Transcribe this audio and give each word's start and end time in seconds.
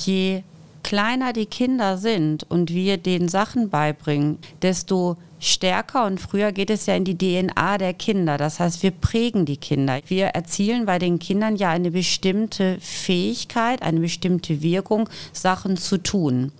Je 0.00 0.42
kleiner 0.82 1.32
die 1.32 1.46
Kinder 1.46 1.98
sind 1.98 2.44
und 2.48 2.72
wir 2.72 2.96
denen 2.96 3.28
Sachen 3.28 3.68
beibringen, 3.68 4.38
desto 4.62 5.16
stärker 5.40 6.06
und 6.06 6.20
früher 6.20 6.52
geht 6.52 6.70
es 6.70 6.86
ja 6.86 6.94
in 6.94 7.04
die 7.04 7.16
DNA 7.16 7.78
der 7.78 7.94
Kinder. 7.94 8.38
Das 8.38 8.60
heißt, 8.60 8.82
wir 8.82 8.90
prägen 8.90 9.44
die 9.44 9.56
Kinder. 9.56 10.00
Wir 10.06 10.28
erzielen 10.28 10.86
bei 10.86 10.98
den 10.98 11.18
Kindern 11.18 11.56
ja 11.56 11.70
eine 11.70 11.90
bestimmte 11.90 12.78
Fähigkeit, 12.80 13.82
eine 13.82 14.00
bestimmte 14.00 14.62
Wirkung, 14.62 15.08
Sachen 15.32 15.76
zu 15.76 15.98
tun. 15.98 16.52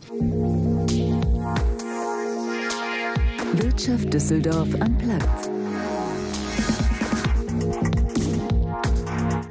Wirtschaft 3.55 4.13
Düsseldorf 4.13 4.69
am 4.81 4.99
Platz. 4.99 5.58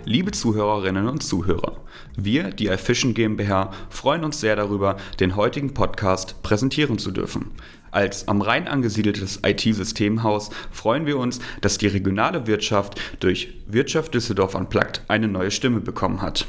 Liebe 0.08 0.32
Zuhörerinnen 0.32 1.10
und 1.10 1.22
Zuhörer, 1.22 1.82
wir, 2.16 2.52
die 2.52 2.68
iFishing 2.68 3.14
GmbH, 3.14 3.72
freuen 3.90 4.24
uns 4.24 4.40
sehr 4.40 4.56
darüber, 4.56 4.96
den 5.20 5.36
heutigen 5.36 5.74
Podcast 5.74 6.42
präsentieren 6.44 6.98
zu 6.98 7.12
dürfen. 7.12 7.52
Als 7.92 8.26
am 8.30 8.40
Rhein 8.42 8.70
angesiedeltes 8.70 9.42
IT-Systemhaus 9.46 10.50
freuen 10.72 11.08
wir 11.08 11.18
uns, 11.18 11.42
dass 11.60 11.78
die 11.78 11.88
regionale 11.88 12.48
Wirtschaft 12.48 13.02
durch 13.20 13.54
Wirtschaft 13.68 14.14
Düsseldorf 14.14 14.56
Unplugged 14.56 15.02
eine 15.10 15.28
neue 15.28 15.52
Stimme 15.52 15.82
bekommen 15.82 16.22
hat. 16.22 16.48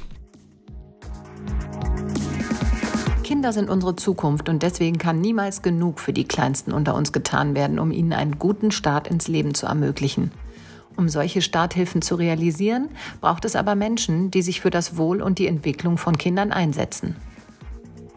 Kinder 3.25 3.53
sind 3.53 3.71
unsere 3.71 3.97
Zukunft 3.97 4.49
und 4.49 4.63
deswegen 4.63 4.99
kann 4.99 5.21
niemals 5.21 5.63
genug 5.63 5.99
für 5.99 6.13
die 6.13 6.29
Kleinsten 6.29 6.73
unter 6.73 6.95
uns 6.95 7.11
getan 7.11 7.57
werden, 7.57 7.81
um 7.81 7.91
ihnen 7.91 8.13
einen 8.13 8.39
guten 8.39 8.71
Start 8.71 9.09
ins 9.09 9.27
Leben 9.27 9.55
zu 9.55 9.67
ermöglichen. 9.67 10.31
Um 10.99 11.09
solche 11.09 11.43
Starthilfen 11.43 12.03
zu 12.03 12.17
realisieren, 12.17 12.89
braucht 13.21 13.45
es 13.45 13.55
aber 13.55 13.77
Menschen, 13.77 14.33
die 14.33 14.43
sich 14.43 14.61
für 14.61 14.71
das 14.71 14.97
Wohl 14.97 15.23
und 15.23 15.39
die 15.39 15.47
Entwicklung 15.47 15.97
von 15.97 16.19
Kindern 16.19 16.51
einsetzen. 16.51 17.15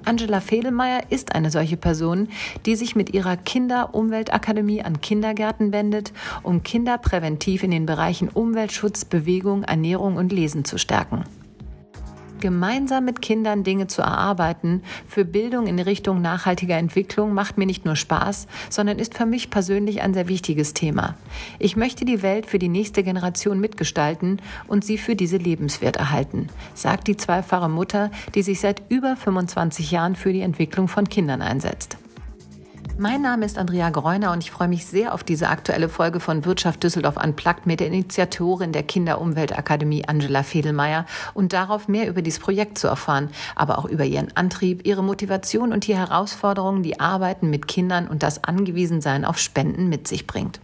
Angela 0.04 0.42
Fedelmeier 0.42 1.04
ist 1.12 1.36
eine 1.36 1.52
solche 1.52 1.78
Person, 1.78 2.30
die 2.66 2.76
sich 2.76 2.96
mit 2.96 3.14
ihrer 3.14 3.38
Kinder-Umweltakademie 3.38 4.82
an 4.82 5.00
Kindergärten 5.00 5.72
wendet, 5.72 6.12
um 6.42 6.64
Kinder 6.64 6.98
präventiv 6.98 7.62
in 7.62 7.70
den 7.70 7.86
Bereichen 7.86 8.30
Umweltschutz, 8.30 9.06
Bewegung, 9.06 9.62
Ernährung 9.62 10.16
und 10.16 10.32
Lesen 10.32 10.66
zu 10.66 10.80
stärken 10.80 11.24
gemeinsam 12.42 13.06
mit 13.06 13.22
Kindern 13.22 13.64
Dinge 13.64 13.88
zu 13.88 14.02
erarbeiten 14.02 14.84
für 15.08 15.24
Bildung 15.24 15.68
in 15.68 15.80
Richtung 15.80 16.22
nachhaltiger 16.22 16.78
Entwicklung 16.78 17.34
macht 17.34 17.58
mir 17.58 17.66
nicht 17.66 17.86
nur 17.86 17.96
Spaß, 17.96 18.48
sondern 18.70 19.00
ist 19.00 19.18
für 19.18 19.26
mich 19.26 19.50
persönlich 19.50 20.02
ein 20.02 20.14
sehr 20.14 20.28
wichtiges 20.28 20.74
Thema. 20.74 21.16
Ich 21.60 21.78
möchte 21.78 22.04
die 22.04 22.22
Welt 22.22 22.46
für 22.46 22.60
die 22.60 22.68
nächste 22.68 23.04
Generation 23.04 23.60
mitgestalten 23.60 24.42
und 24.68 24.84
sie 24.84 24.98
für 24.98 25.16
diese 25.16 25.38
lebenswert 25.38 25.96
erhalten, 25.96 26.50
sagt 26.74 27.08
die 27.08 27.16
zweifache 27.16 27.70
Mutter, 27.70 28.12
die 28.36 28.44
sich 28.44 28.60
seit 28.60 28.82
über 28.90 29.16
25 29.16 29.92
Jahren 29.92 30.16
für 30.16 30.34
die 30.34 30.42
Entwicklung 30.42 30.88
von 30.90 31.08
Kindern 31.08 31.42
einsetzt. 31.42 31.98
Mein 32.98 33.22
Name 33.22 33.46
ist 33.46 33.58
Andrea 33.58 33.90
Greuner 33.90 34.32
und 34.32 34.44
ich 34.44 34.52
freue 34.52 34.68
mich 34.68 34.86
sehr 34.86 35.14
auf 35.14 35.24
diese 35.24 35.50
aktuelle 35.50 35.90
Folge 35.90 36.20
von 36.20 36.46
Wirtschaft 36.46 36.84
Düsseldorf 36.84 37.18
Unplugged 37.18 37.66
mit 37.66 37.80
der 37.80 37.88
Initiatorin 37.88 38.72
der 38.72 38.84
Kinderumweltakademie 38.84 40.08
Angela 40.08 40.44
Fedelmeier 40.44 41.06
und 41.34 41.54
darauf 41.54 41.88
mehr 41.88 42.08
über 42.08 42.22
dieses 42.22 42.40
Projekt 42.40 42.78
zu 42.78 42.88
erfahren, 42.88 43.30
aber 43.56 43.80
auch 43.80 43.86
über 43.86 44.06
ihren 44.06 44.36
Antrieb, 44.36 44.86
ihre 44.86 45.04
Motivation 45.04 45.74
und 45.74 45.88
die 45.88 45.96
Herausforderungen, 45.96 46.84
die 46.84 47.00
Arbeiten 47.00 47.50
mit 47.50 47.68
Kindern 47.68 48.08
und 48.08 48.24
das 48.24 48.44
Angewiesensein 48.44 49.26
auf 49.26 49.38
Spenden 49.38 49.90
mit 49.90 50.08
sich 50.08 50.28
bringt. 50.28 50.60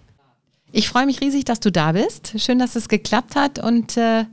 Ich 0.72 0.89
freue 0.89 1.06
mich 1.06 1.22
riesig, 1.22 1.45
dass 1.45 1.59
du 1.59 1.72
da 1.72 1.94
bist. 1.94 2.39
Schön, 2.39 2.59
dass 2.59 2.75
es 2.75 2.89
geklappt 2.89 3.36
hat 3.36 3.58
und 3.58 3.97
äh, 3.97 4.25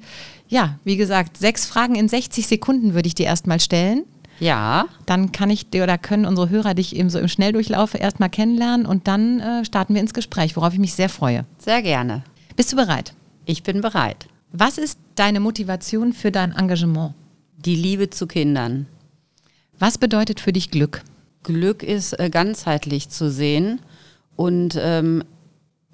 ja, 0.49 0.79
wie 0.85 0.97
gesagt, 0.97 1.39
sechs 1.39 1.65
Fragen 1.65 1.95
in 1.95 2.09
60 2.09 2.47
Sekunden 2.47 2.95
würde 2.95 3.07
ich 3.07 3.15
dir 3.15 3.27
erstmal 3.27 3.61
stellen. 3.61 4.05
Ja. 4.41 4.87
Dann 5.07 5.33
kann 5.33 5.51
ich 5.51 5.67
oder 5.75 5.99
können 5.99 6.27
unsere 6.27 6.51
Hörer 6.51 6.75
dich 6.75 6.97
eben 6.97 7.11
so 7.11 7.19
im 7.19 7.29
Schnelldurchlauf 7.29 7.95
erstmal 7.95 8.31
kennenlernen 8.31 8.87
und 8.87 9.09
dann 9.09 9.41
äh, 9.41 9.65
starten 9.65 9.95
wir 9.95 10.01
ins 10.01 10.15
Gespräch, 10.15 10.57
worauf 10.57 10.73
ich 10.73 10.79
mich 10.79 10.95
sehr 10.95 11.09
freue. 11.09 11.45
Sehr 11.59 11.83
gerne. 11.83 12.25
Bist 12.57 12.73
du 12.73 12.77
bereit? 12.77 13.15
Ich 13.47 13.63
bin 13.63 13.81
bereit. 13.81 14.29
Was 14.53 14.79
ist 14.79 14.99
deine 15.17 15.41
Motivation 15.41 16.13
für 16.13 16.31
dein 16.31 16.53
Engagement? 16.53 17.15
Die 17.57 17.77
Liebe 17.77 18.11
zu 18.11 18.27
Kindern. 18.27 18.87
Was 19.79 19.99
bedeutet 19.99 20.41
für 20.41 20.53
dich 20.53 20.71
Glück? 20.71 21.03
Glück 21.43 21.83
ist 21.83 22.19
äh, 22.19 22.31
ganzheitlich 22.31 23.09
zu 23.09 23.31
sehen 23.31 23.81
und 24.37 24.79
ähm, 24.81 25.25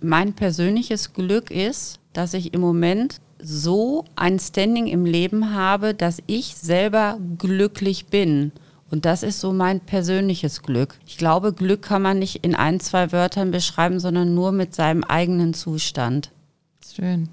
mein 0.00 0.32
persönliches 0.34 1.12
Glück 1.12 1.50
ist, 1.50 1.98
dass 2.12 2.34
ich 2.34 2.54
im 2.54 2.60
Moment 2.60 3.20
so 3.42 4.04
ein 4.16 4.38
Standing 4.38 4.86
im 4.86 5.04
Leben 5.04 5.54
habe, 5.54 5.94
dass 5.94 6.22
ich 6.26 6.56
selber 6.56 7.18
glücklich 7.38 8.06
bin. 8.06 8.52
Und 8.90 9.04
das 9.04 9.22
ist 9.22 9.40
so 9.40 9.52
mein 9.52 9.80
persönliches 9.80 10.62
Glück. 10.62 10.98
Ich 11.06 11.16
glaube, 11.16 11.52
Glück 11.52 11.82
kann 11.82 12.02
man 12.02 12.18
nicht 12.18 12.44
in 12.44 12.54
ein, 12.54 12.80
zwei 12.80 13.12
Wörtern 13.12 13.50
beschreiben, 13.52 14.00
sondern 14.00 14.34
nur 14.34 14.50
mit 14.50 14.74
seinem 14.74 15.04
eigenen 15.04 15.54
Zustand. 15.54 16.32
Schön. 16.94 17.28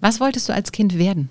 Was 0.00 0.20
wolltest 0.20 0.48
du 0.48 0.54
als 0.54 0.70
Kind 0.70 0.98
werden? 0.98 1.30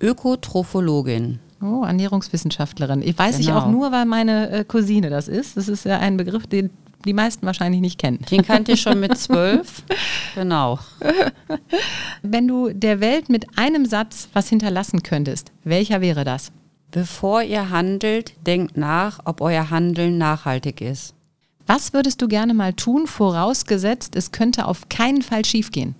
Ökotrophologin. 0.00 1.38
Oh, 1.60 1.84
Ernährungswissenschaftlerin. 1.84 3.02
Ich 3.02 3.18
weiß 3.18 3.38
genau. 3.38 3.48
ich 3.48 3.54
auch 3.54 3.70
nur, 3.70 3.90
weil 3.92 4.04
meine 4.04 4.50
äh, 4.50 4.64
Cousine 4.64 5.10
das 5.10 5.28
ist. 5.28 5.56
Das 5.56 5.68
ist 5.68 5.84
ja 5.84 5.98
ein 5.98 6.16
Begriff, 6.16 6.46
den 6.46 6.70
die 7.04 7.12
meisten 7.12 7.46
wahrscheinlich 7.46 7.80
nicht 7.80 7.98
kennen. 7.98 8.18
Den 8.30 8.42
kannte 8.42 8.72
ich 8.72 8.80
schon 8.80 9.00
mit 9.00 9.16
zwölf. 9.16 9.82
genau. 10.34 10.78
Wenn 12.22 12.48
du 12.48 12.70
der 12.70 13.00
Welt 13.00 13.28
mit 13.28 13.58
einem 13.58 13.86
Satz 13.86 14.28
was 14.32 14.48
hinterlassen 14.48 15.02
könntest, 15.02 15.52
welcher 15.64 16.00
wäre 16.00 16.24
das? 16.24 16.52
Bevor 16.90 17.42
ihr 17.42 17.70
handelt, 17.70 18.34
denkt 18.46 18.76
nach, 18.76 19.20
ob 19.24 19.40
euer 19.40 19.70
Handeln 19.70 20.18
nachhaltig 20.18 20.80
ist. 20.80 21.14
Was 21.66 21.92
würdest 21.92 22.22
du 22.22 22.28
gerne 22.28 22.54
mal 22.54 22.72
tun, 22.72 23.06
vorausgesetzt, 23.06 24.16
es 24.16 24.32
könnte 24.32 24.66
auf 24.66 24.88
keinen 24.88 25.20
Fall 25.20 25.44
schiefgehen? 25.44 25.94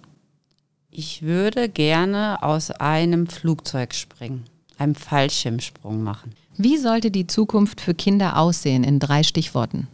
Ich 0.90 1.22
würde 1.22 1.68
gerne 1.68 2.42
aus 2.42 2.70
einem 2.70 3.26
Flugzeug 3.26 3.94
springen, 3.94 4.44
einem 4.78 4.94
Fallschirmsprung 4.94 6.02
machen. 6.02 6.32
Wie 6.56 6.78
sollte 6.78 7.10
die 7.10 7.26
Zukunft 7.26 7.82
für 7.82 7.94
Kinder 7.94 8.38
aussehen 8.38 8.82
in 8.82 8.98
drei 8.98 9.22
Stichworten? 9.22 9.88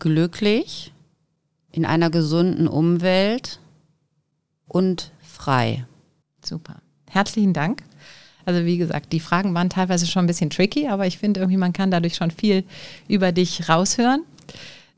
Glücklich, 0.00 0.92
in 1.70 1.86
einer 1.86 2.10
gesunden 2.10 2.66
Umwelt 2.66 3.60
und 4.66 5.12
frei. 5.22 5.86
Super. 6.44 6.76
Herzlichen 7.08 7.52
Dank. 7.52 7.84
Also 8.44 8.64
wie 8.64 8.78
gesagt, 8.78 9.12
die 9.12 9.20
Fragen 9.20 9.54
waren 9.54 9.70
teilweise 9.70 10.06
schon 10.06 10.24
ein 10.24 10.26
bisschen 10.26 10.50
tricky, 10.50 10.88
aber 10.88 11.06
ich 11.06 11.18
finde 11.18 11.40
irgendwie, 11.40 11.58
man 11.58 11.72
kann 11.72 11.90
dadurch 11.90 12.16
schon 12.16 12.30
viel 12.30 12.64
über 13.06 13.30
dich 13.30 13.68
raushören. 13.68 14.24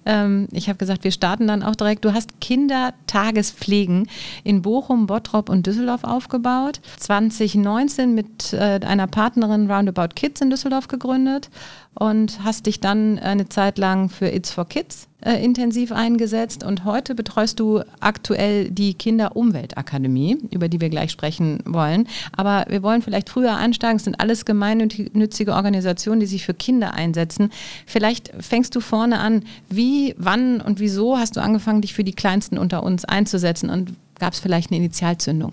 Ähm, 0.05 0.49
ich 0.53 0.69
habe 0.69 0.79
gesagt, 0.79 1.05
wir 1.05 1.13
starten 1.13 1.47
dann 1.47 1.63
auch 1.63 1.77
direkt. 1.77 2.05
Du 2.05 2.13
hast 2.13 2.41
Kindertagespflegen 2.41 4.09
in 4.43 4.63
Bochum, 4.63 5.07
Bottrop 5.07 5.49
und 5.49 5.67
Düsseldorf 5.67 6.05
aufgebaut. 6.05 6.81
2019 6.99 8.15
mit 8.15 8.53
äh, 8.53 8.81
einer 8.83 9.07
Partnerin 9.07 9.71
Roundabout 9.71 10.15
Kids 10.15 10.41
in 10.41 10.51
Düsseldorf 10.51 10.89
gegründet 10.89 11.51
und 11.95 12.43
hast 12.45 12.67
dich 12.67 12.81
dann 12.81 13.19
eine 13.19 13.49
Zeit 13.49 13.79
lang 13.79 14.09
für 14.09 14.29
It's 14.29 14.51
for 14.51 14.67
Kids 14.67 15.09
äh, 15.25 15.43
intensiv 15.43 15.93
eingesetzt 15.93 16.65
und 16.65 16.85
heute 16.85 17.15
betreust 17.15 17.61
du 17.61 17.83
aktuell 18.01 18.71
die 18.71 18.95
Kinderumweltakademie, 18.95 20.39
über 20.51 20.69
die 20.69 20.81
wir 20.81 20.89
gleich 20.89 21.13
sprechen 21.13 21.61
wollen. 21.65 22.09
Aber 22.37 22.67
wir 22.69 22.83
wollen 22.83 23.03
vielleicht 23.03 23.29
früher 23.29 23.57
einsteigen. 23.57 23.97
Es 23.97 24.05
sind 24.05 24.21
alles 24.21 24.45
gemeinnützige 24.45 25.55
Organisationen, 25.55 26.21
die 26.21 26.27
sich 26.27 26.45
für 26.45 26.55
Kinder 26.55 26.95
einsetzen. 26.95 27.51
Vielleicht 27.87 28.33
fängst 28.41 28.75
du 28.75 28.81
vorne 28.81 29.21
an. 29.21 29.45
Wie, 29.69 30.15
wann 30.19 30.61
und 30.61 30.81
wieso 30.81 31.19
hast 31.19 31.37
du 31.37 31.41
angefangen, 31.41 31.83
dich 31.83 31.95
für 31.95 32.05
die 32.05 32.15
Kleinsten 32.15 32.59
unter 32.59 32.83
uns 32.83 33.05
einzusetzen 33.05 33.71
und 33.71 33.95
gab 34.19 34.33
es 34.33 34.41
vielleicht 34.41 34.71
eine 34.71 34.79
Initialzündung? 34.79 35.53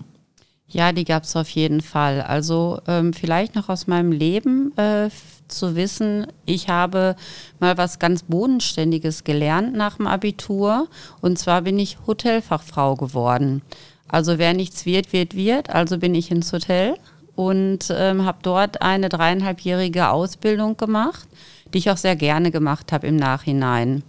Ja, 0.72 0.92
die 0.92 1.04
gab 1.04 1.24
es 1.24 1.34
auf 1.34 1.48
jeden 1.50 1.80
Fall. 1.80 2.22
Also 2.22 2.80
ähm, 2.86 3.12
vielleicht 3.12 3.56
noch 3.56 3.68
aus 3.68 3.88
meinem 3.88 4.12
Leben 4.12 4.72
äh, 4.76 5.10
zu 5.48 5.74
wissen, 5.74 6.28
ich 6.46 6.68
habe 6.68 7.16
mal 7.58 7.76
was 7.76 7.98
ganz 7.98 8.22
Bodenständiges 8.22 9.24
gelernt 9.24 9.74
nach 9.74 9.96
dem 9.96 10.06
Abitur. 10.06 10.86
Und 11.20 11.38
zwar 11.38 11.62
bin 11.62 11.78
ich 11.78 11.98
Hotelfachfrau 12.06 12.94
geworden. 12.94 13.62
Also 14.06 14.38
wer 14.38 14.54
nichts 14.54 14.86
wird, 14.86 15.12
wird, 15.12 15.34
wird. 15.34 15.70
Also 15.70 15.98
bin 15.98 16.14
ich 16.14 16.30
ins 16.30 16.52
Hotel 16.52 16.94
und 17.34 17.92
ähm, 17.92 18.24
habe 18.24 18.38
dort 18.42 18.80
eine 18.80 19.08
dreieinhalbjährige 19.08 20.10
Ausbildung 20.10 20.76
gemacht, 20.76 21.28
die 21.74 21.78
ich 21.78 21.90
auch 21.90 21.96
sehr 21.96 22.14
gerne 22.14 22.52
gemacht 22.52 22.92
habe 22.92 23.08
im 23.08 23.16
Nachhinein. 23.16 24.04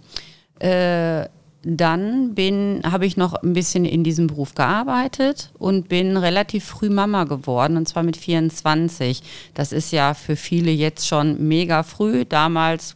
Äh, 0.60 1.26
dann 1.64 2.34
bin, 2.34 2.82
habe 2.84 3.06
ich 3.06 3.16
noch 3.16 3.34
ein 3.34 3.52
bisschen 3.52 3.84
in 3.84 4.02
diesem 4.02 4.26
Beruf 4.26 4.54
gearbeitet 4.54 5.50
und 5.58 5.88
bin 5.88 6.16
relativ 6.16 6.64
früh 6.64 6.90
Mama 6.90 7.24
geworden, 7.24 7.76
und 7.76 7.88
zwar 7.88 8.02
mit 8.02 8.16
24. 8.16 9.22
Das 9.54 9.72
ist 9.72 9.92
ja 9.92 10.14
für 10.14 10.36
viele 10.36 10.72
jetzt 10.72 11.06
schon 11.06 11.46
mega 11.46 11.84
früh. 11.84 12.24
Damals 12.24 12.94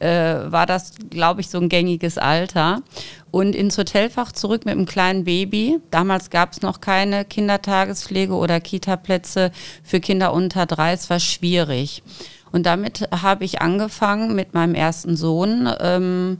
äh, 0.00 0.50
war 0.50 0.66
das, 0.66 0.94
glaube 1.10 1.40
ich, 1.40 1.48
so 1.48 1.58
ein 1.58 1.68
gängiges 1.68 2.18
Alter. 2.18 2.82
Und 3.30 3.54
ins 3.54 3.78
Hotelfach 3.78 4.32
zurück 4.32 4.64
mit 4.64 4.74
einem 4.74 4.86
kleinen 4.86 5.22
Baby. 5.22 5.78
Damals 5.92 6.30
gab 6.30 6.52
es 6.52 6.62
noch 6.62 6.80
keine 6.80 7.24
Kindertagespflege 7.24 8.34
oder 8.34 8.60
Kitaplätze 8.60 9.52
für 9.84 10.00
Kinder 10.00 10.32
unter 10.32 10.66
drei. 10.66 10.92
Es 10.92 11.08
war 11.10 11.20
schwierig. 11.20 12.02
Und 12.50 12.66
damit 12.66 13.08
habe 13.12 13.44
ich 13.44 13.60
angefangen 13.60 14.34
mit 14.34 14.54
meinem 14.54 14.74
ersten 14.74 15.16
Sohn. 15.16 15.72
Ähm, 15.78 16.38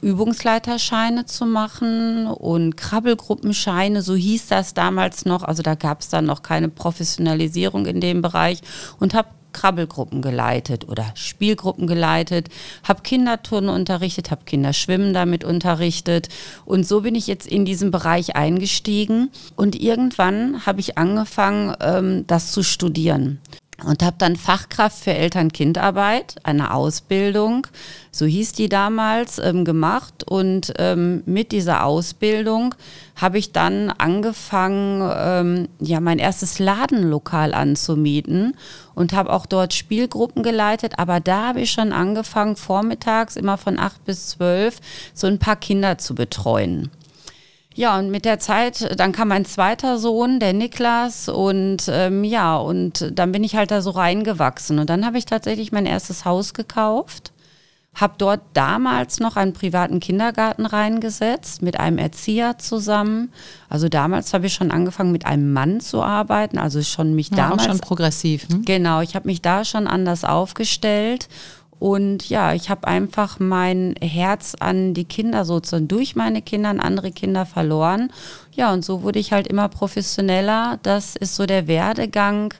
Übungsleiterscheine 0.00 1.26
zu 1.26 1.46
machen 1.46 2.26
und 2.26 2.76
Krabbelgruppenscheine, 2.76 4.02
so 4.02 4.14
hieß 4.14 4.48
das 4.48 4.74
damals 4.74 5.24
noch. 5.24 5.42
Also 5.42 5.62
da 5.62 5.74
gab 5.74 6.00
es 6.00 6.08
dann 6.08 6.26
noch 6.26 6.42
keine 6.42 6.68
Professionalisierung 6.68 7.86
in 7.86 8.00
dem 8.00 8.22
Bereich 8.22 8.60
und 8.98 9.14
habe 9.14 9.28
Krabbelgruppen 9.52 10.22
geleitet 10.22 10.88
oder 10.88 11.06
Spielgruppen 11.14 11.86
geleitet, 11.86 12.48
habe 12.84 13.02
Kinderturnen 13.02 13.70
unterrichtet, 13.70 14.30
habe 14.30 14.44
Kinderschwimmen 14.44 15.14
damit 15.14 15.42
unterrichtet. 15.42 16.28
Und 16.64 16.86
so 16.86 17.00
bin 17.00 17.14
ich 17.14 17.26
jetzt 17.26 17.46
in 17.46 17.64
diesen 17.64 17.90
Bereich 17.90 18.36
eingestiegen. 18.36 19.30
Und 19.56 19.74
irgendwann 19.74 20.66
habe 20.66 20.80
ich 20.80 20.98
angefangen, 20.98 21.74
ähm, 21.80 22.26
das 22.26 22.52
zu 22.52 22.62
studieren 22.62 23.40
und 23.84 24.02
habe 24.02 24.16
dann 24.18 24.34
Fachkraft 24.34 25.04
für 25.04 25.14
Eltern-Kind-Arbeit, 25.14 26.36
eine 26.42 26.74
Ausbildung, 26.74 27.68
so 28.10 28.26
hieß 28.26 28.52
die 28.52 28.68
damals, 28.68 29.38
ähm, 29.38 29.64
gemacht. 29.64 30.24
Und 30.24 30.74
ähm, 30.78 31.22
mit 31.26 31.52
dieser 31.52 31.84
Ausbildung 31.84 32.74
habe 33.14 33.38
ich 33.38 33.52
dann 33.52 33.90
angefangen, 33.90 35.08
ähm, 35.14 35.68
ja, 35.78 36.00
mein 36.00 36.18
erstes 36.18 36.58
Ladenlokal 36.58 37.54
anzumieten 37.54 38.56
und 38.96 39.12
habe 39.12 39.32
auch 39.32 39.46
dort 39.46 39.74
Spielgruppen 39.74 40.42
geleitet. 40.42 40.98
Aber 40.98 41.20
da 41.20 41.48
habe 41.48 41.60
ich 41.60 41.70
schon 41.70 41.92
angefangen, 41.92 42.56
vormittags 42.56 43.36
immer 43.36 43.58
von 43.58 43.78
acht 43.78 44.04
bis 44.04 44.28
zwölf 44.28 44.80
so 45.14 45.28
ein 45.28 45.38
paar 45.38 45.56
Kinder 45.56 45.98
zu 45.98 46.16
betreuen. 46.16 46.90
Ja, 47.78 47.96
und 47.96 48.10
mit 48.10 48.24
der 48.24 48.40
Zeit, 48.40 48.98
dann 48.98 49.12
kam 49.12 49.28
mein 49.28 49.44
zweiter 49.44 49.98
Sohn, 49.98 50.40
der 50.40 50.52
Niklas, 50.52 51.28
und 51.28 51.84
ähm, 51.88 52.24
ja, 52.24 52.56
und 52.56 53.08
dann 53.12 53.30
bin 53.30 53.44
ich 53.44 53.54
halt 53.54 53.70
da 53.70 53.82
so 53.82 53.90
reingewachsen. 53.90 54.80
Und 54.80 54.90
dann 54.90 55.06
habe 55.06 55.16
ich 55.16 55.26
tatsächlich 55.26 55.70
mein 55.70 55.86
erstes 55.86 56.24
Haus 56.24 56.54
gekauft, 56.54 57.30
habe 57.94 58.14
dort 58.18 58.40
damals 58.52 59.20
noch 59.20 59.36
einen 59.36 59.52
privaten 59.52 60.00
Kindergarten 60.00 60.66
reingesetzt, 60.66 61.62
mit 61.62 61.78
einem 61.78 61.98
Erzieher 61.98 62.58
zusammen. 62.58 63.32
Also 63.68 63.88
damals 63.88 64.34
habe 64.34 64.46
ich 64.46 64.54
schon 64.54 64.72
angefangen, 64.72 65.12
mit 65.12 65.24
einem 65.24 65.52
Mann 65.52 65.80
zu 65.80 66.02
arbeiten, 66.02 66.58
also 66.58 66.82
schon 66.82 67.14
mich 67.14 67.30
ja, 67.30 67.36
damals. 67.36 67.62
Auch 67.62 67.66
schon 67.68 67.78
progressiv. 67.78 68.48
Hm? 68.48 68.64
Genau, 68.64 69.02
ich 69.02 69.14
habe 69.14 69.28
mich 69.28 69.40
da 69.40 69.64
schon 69.64 69.86
anders 69.86 70.24
aufgestellt 70.24 71.28
und 71.78 72.28
ja, 72.28 72.54
ich 72.54 72.70
habe 72.70 72.88
einfach 72.88 73.38
mein 73.38 73.94
Herz 74.00 74.56
an 74.58 74.94
die 74.94 75.04
Kinder 75.04 75.44
sozusagen 75.44 75.88
durch 75.88 76.16
meine 76.16 76.42
Kinder 76.42 76.70
an 76.70 76.80
andere 76.80 77.12
Kinder 77.12 77.46
verloren. 77.46 78.10
Ja, 78.52 78.72
und 78.72 78.84
so 78.84 79.02
wurde 79.02 79.18
ich 79.18 79.32
halt 79.32 79.46
immer 79.46 79.68
professioneller. 79.68 80.78
Das 80.82 81.14
ist 81.14 81.36
so 81.36 81.46
der 81.46 81.68
Werdegang, 81.68 82.52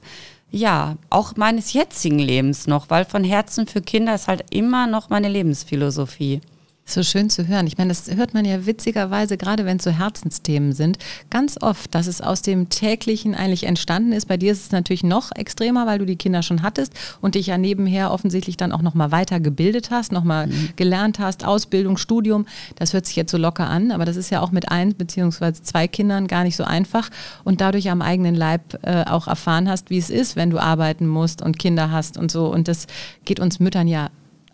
ja, 0.50 0.96
auch 1.10 1.36
meines 1.36 1.72
jetzigen 1.72 2.18
Lebens 2.18 2.66
noch, 2.66 2.90
weil 2.90 3.04
von 3.04 3.24
Herzen 3.24 3.66
für 3.66 3.82
Kinder 3.82 4.14
ist 4.14 4.28
halt 4.28 4.44
immer 4.50 4.86
noch 4.86 5.10
meine 5.10 5.28
Lebensphilosophie. 5.28 6.40
So 6.88 7.02
schön 7.02 7.28
zu 7.28 7.46
hören. 7.46 7.66
Ich 7.66 7.76
meine, 7.76 7.88
das 7.88 8.08
hört 8.16 8.32
man 8.32 8.46
ja 8.46 8.64
witzigerweise, 8.64 9.36
gerade 9.36 9.66
wenn 9.66 9.76
es 9.76 9.84
so 9.84 9.90
Herzensthemen 9.90 10.72
sind, 10.72 10.96
ganz 11.28 11.60
oft, 11.60 11.94
dass 11.94 12.06
es 12.06 12.22
aus 12.22 12.40
dem 12.40 12.70
täglichen 12.70 13.34
eigentlich 13.34 13.64
entstanden 13.64 14.12
ist. 14.12 14.24
Bei 14.24 14.38
dir 14.38 14.52
ist 14.52 14.62
es 14.62 14.72
natürlich 14.72 15.04
noch 15.04 15.30
extremer, 15.36 15.86
weil 15.86 15.98
du 15.98 16.06
die 16.06 16.16
Kinder 16.16 16.42
schon 16.42 16.62
hattest 16.62 16.94
und 17.20 17.34
dich 17.34 17.48
ja 17.48 17.58
nebenher 17.58 18.10
offensichtlich 18.10 18.56
dann 18.56 18.72
auch 18.72 18.80
nochmal 18.80 19.12
weiter 19.12 19.38
gebildet 19.38 19.90
hast, 19.90 20.12
nochmal 20.12 20.46
mhm. 20.46 20.70
gelernt 20.76 21.18
hast, 21.18 21.44
Ausbildung, 21.44 21.98
Studium. 21.98 22.46
Das 22.76 22.94
hört 22.94 23.04
sich 23.04 23.16
jetzt 23.16 23.32
so 23.32 23.36
locker 23.36 23.68
an, 23.68 23.90
aber 23.90 24.06
das 24.06 24.16
ist 24.16 24.30
ja 24.30 24.40
auch 24.40 24.50
mit 24.50 24.70
ein 24.70 24.96
beziehungsweise 24.96 25.62
zwei 25.62 25.88
Kindern 25.88 26.26
gar 26.26 26.42
nicht 26.42 26.56
so 26.56 26.64
einfach 26.64 27.10
und 27.44 27.60
dadurch 27.60 27.90
am 27.90 28.00
eigenen 28.00 28.34
Leib 28.34 28.78
äh, 28.80 29.04
auch 29.04 29.28
erfahren 29.28 29.68
hast, 29.68 29.90
wie 29.90 29.98
es 29.98 30.08
ist, 30.08 30.36
wenn 30.36 30.48
du 30.48 30.58
arbeiten 30.58 31.06
musst 31.06 31.42
und 31.42 31.58
Kinder 31.58 31.90
hast 31.90 32.16
und 32.16 32.30
so. 32.30 32.46
Und 32.50 32.66
das 32.66 32.86
geht 33.26 33.40
uns 33.40 33.60
Müttern 33.60 33.88
ja 33.88 34.08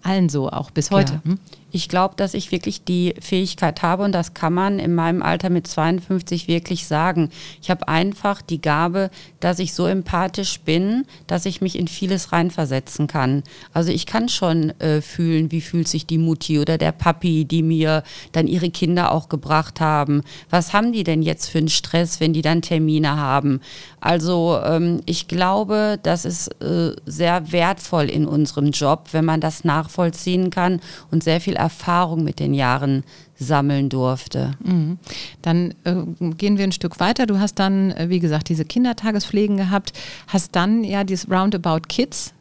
allen 0.05 0.29
so, 0.29 0.51
auch 0.51 0.71
bis 0.71 0.91
heute. 0.91 1.15
Ja. 1.15 1.31
Hm? 1.31 1.39
Ich 1.75 1.88
glaube, 1.88 2.15
dass 2.17 2.35
ich 2.35 2.53
wirklich 2.53 2.85
die 2.85 3.17
Fähigkeit 3.21 3.82
habe 3.82 4.05
und 4.05 4.12
das 4.12 4.32
kann 4.32 4.55
man 4.55 4.79
in 4.79 4.94
meinem 4.94 5.25
Alter 5.25 5.50
mit 5.50 5.67
52 5.67 6.47
wirklich 6.47 6.87
sagen. 6.87 7.31
Ich 7.61 7.69
habe 7.69 7.88
einfach 7.88 8.43
die 8.43 8.61
Gabe, 8.61 9.11
dass 9.41 9.59
ich 9.59 9.75
so 9.75 9.85
empathisch 9.87 10.61
bin, 10.61 11.05
dass 11.26 11.47
ich 11.47 11.61
mich 11.61 11.76
in 11.76 11.88
vieles 11.88 12.31
reinversetzen 12.31 13.09
kann. 13.09 13.43
Also 13.73 13.91
ich 13.91 14.06
kann 14.06 14.29
schon 14.29 14.71
äh, 14.79 15.00
fühlen, 15.00 15.50
wie 15.50 15.61
fühlt 15.61 15.88
sich 15.88 16.06
die 16.06 16.17
Mutti 16.17 16.61
oder 16.61 16.79
der 16.79 16.93
Papi, 16.93 17.44
die 17.44 17.65
mir 17.65 18.05
dann 18.31 18.47
ihre 18.47 18.70
Kinder 18.70 19.11
auch 19.11 19.29
gebracht 19.29 19.81
haben. 19.81 20.23
Was 20.50 20.75
haben 20.75 20.93
die 20.93 21.03
denn 21.03 21.23
jetzt 21.23 21.49
für 21.49 21.59
einen 21.59 21.67
Stress, 21.67 22.20
wenn 22.20 22.32
die 22.32 22.43
dann 22.43 22.62
Termine 22.62 23.17
haben? 23.17 23.61
Also 24.00 24.61
ähm, 24.65 25.00
ich 25.06 25.27
glaube, 25.27 25.99
das 26.05 26.25
ist 26.25 26.55
äh, 26.62 26.94
sehr 27.05 27.50
wertvoll 27.50 28.05
in 28.05 28.27
unserem 28.27 28.70
Job, 28.70 29.09
wenn 29.11 29.25
man 29.25 29.41
das 29.41 29.65
nachvollziehen 29.65 30.50
kann 30.50 30.81
und 31.11 31.25
sehr 31.25 31.41
viel 31.41 31.56
Erfahrung 31.65 32.25
mit 32.25 32.41
den 32.41 32.53
Jahren 32.53 33.05
sammeln 33.37 33.89
durfte. 33.89 34.53
Mhm. 34.63 34.99
Dann 35.41 35.75
äh, 35.85 35.95
gehen 36.37 36.59
wir 36.59 36.65
ein 36.65 36.73
Stück 36.73 37.01
weiter. 37.01 37.25
Du 37.27 37.41
hast 37.41 37.59
dann, 37.59 37.91
äh, 37.93 38.11
wie 38.11 38.21
gesagt, 38.21 38.51
diese 38.51 38.67
Kindertagespflegen 38.67 39.57
gehabt, 39.57 39.95
hast 40.27 40.55
dann 40.55 40.85
ja 40.85 41.05
dieses 41.05 41.31
Roundabout 41.31 41.89
Kids 41.89 42.35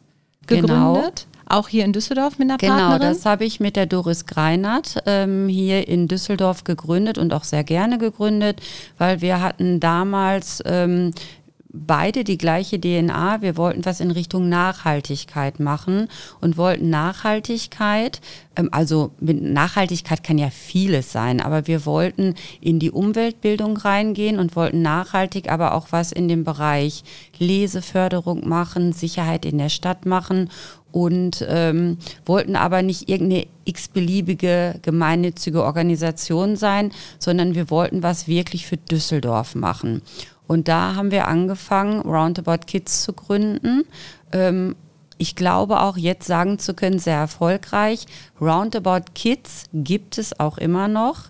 gegründet. 0.46 1.26
Genau. 1.26 1.34
Auch 1.46 1.68
hier 1.68 1.84
in 1.84 1.92
Düsseldorf 1.92 2.38
mit 2.38 2.48
einer 2.48 2.58
genau, 2.58 2.74
Partnerin? 2.74 3.00
Genau, 3.00 3.12
das 3.12 3.24
habe 3.24 3.44
ich 3.44 3.60
mit 3.60 3.76
der 3.76 3.86
Doris 3.86 4.26
Greinert 4.26 5.02
ähm, 5.06 5.48
hier 5.48 5.88
in 5.88 6.06
Düsseldorf 6.06 6.64
gegründet 6.64 7.16
und 7.16 7.32
auch 7.32 7.44
sehr 7.44 7.64
gerne 7.64 7.98
gegründet, 7.98 8.60
weil 8.98 9.20
wir 9.20 9.40
hatten 9.40 9.80
damals 9.80 10.62
ähm, 10.66 11.12
beide 11.74 12.24
die 12.24 12.38
gleiche 12.38 12.80
DNA. 12.80 13.42
Wir 13.42 13.56
wollten 13.56 13.84
was 13.84 14.00
in 14.00 14.10
Richtung 14.10 14.48
Nachhaltigkeit 14.48 15.60
machen 15.60 16.08
und 16.40 16.56
wollten 16.56 16.88
Nachhaltigkeit, 16.88 18.20
ähm, 18.56 18.68
also 18.72 19.10
mit 19.20 19.42
Nachhaltigkeit 19.42 20.22
kann 20.22 20.38
ja 20.38 20.50
vieles 20.50 21.12
sein, 21.12 21.40
aber 21.40 21.66
wir 21.66 21.84
wollten 21.84 22.34
in 22.60 22.78
die 22.78 22.90
Umweltbildung 22.90 23.76
reingehen 23.76 24.38
und 24.38 24.56
wollten 24.56 24.82
nachhaltig 24.82 25.50
aber 25.50 25.74
auch 25.74 25.88
was 25.90 26.12
in 26.12 26.28
dem 26.28 26.44
Bereich 26.44 27.02
Leseförderung 27.38 28.48
machen, 28.48 28.92
Sicherheit 28.92 29.44
in 29.44 29.58
der 29.58 29.68
Stadt 29.68 30.06
machen 30.06 30.50
und 30.92 31.44
ähm, 31.48 31.98
wollten 32.24 32.54
aber 32.54 32.82
nicht 32.82 33.08
irgendeine 33.08 33.46
x-beliebige 33.64 34.78
gemeinnützige 34.82 35.64
Organisation 35.64 36.54
sein, 36.54 36.92
sondern 37.18 37.56
wir 37.56 37.68
wollten 37.68 38.04
was 38.04 38.28
wirklich 38.28 38.66
für 38.66 38.76
Düsseldorf 38.76 39.56
machen. 39.56 40.02
Und 40.46 40.68
da 40.68 40.94
haben 40.94 41.10
wir 41.10 41.28
angefangen, 41.28 42.00
Roundabout 42.00 42.66
Kids 42.66 43.02
zu 43.02 43.12
gründen. 43.12 43.84
Ähm, 44.32 44.76
ich 45.16 45.36
glaube 45.36 45.80
auch 45.80 45.96
jetzt 45.96 46.26
sagen 46.26 46.58
zu 46.58 46.74
können, 46.74 46.98
sehr 46.98 47.16
erfolgreich. 47.16 48.06
Roundabout 48.40 49.12
Kids 49.14 49.64
gibt 49.72 50.18
es 50.18 50.38
auch 50.38 50.58
immer 50.58 50.88
noch. 50.88 51.28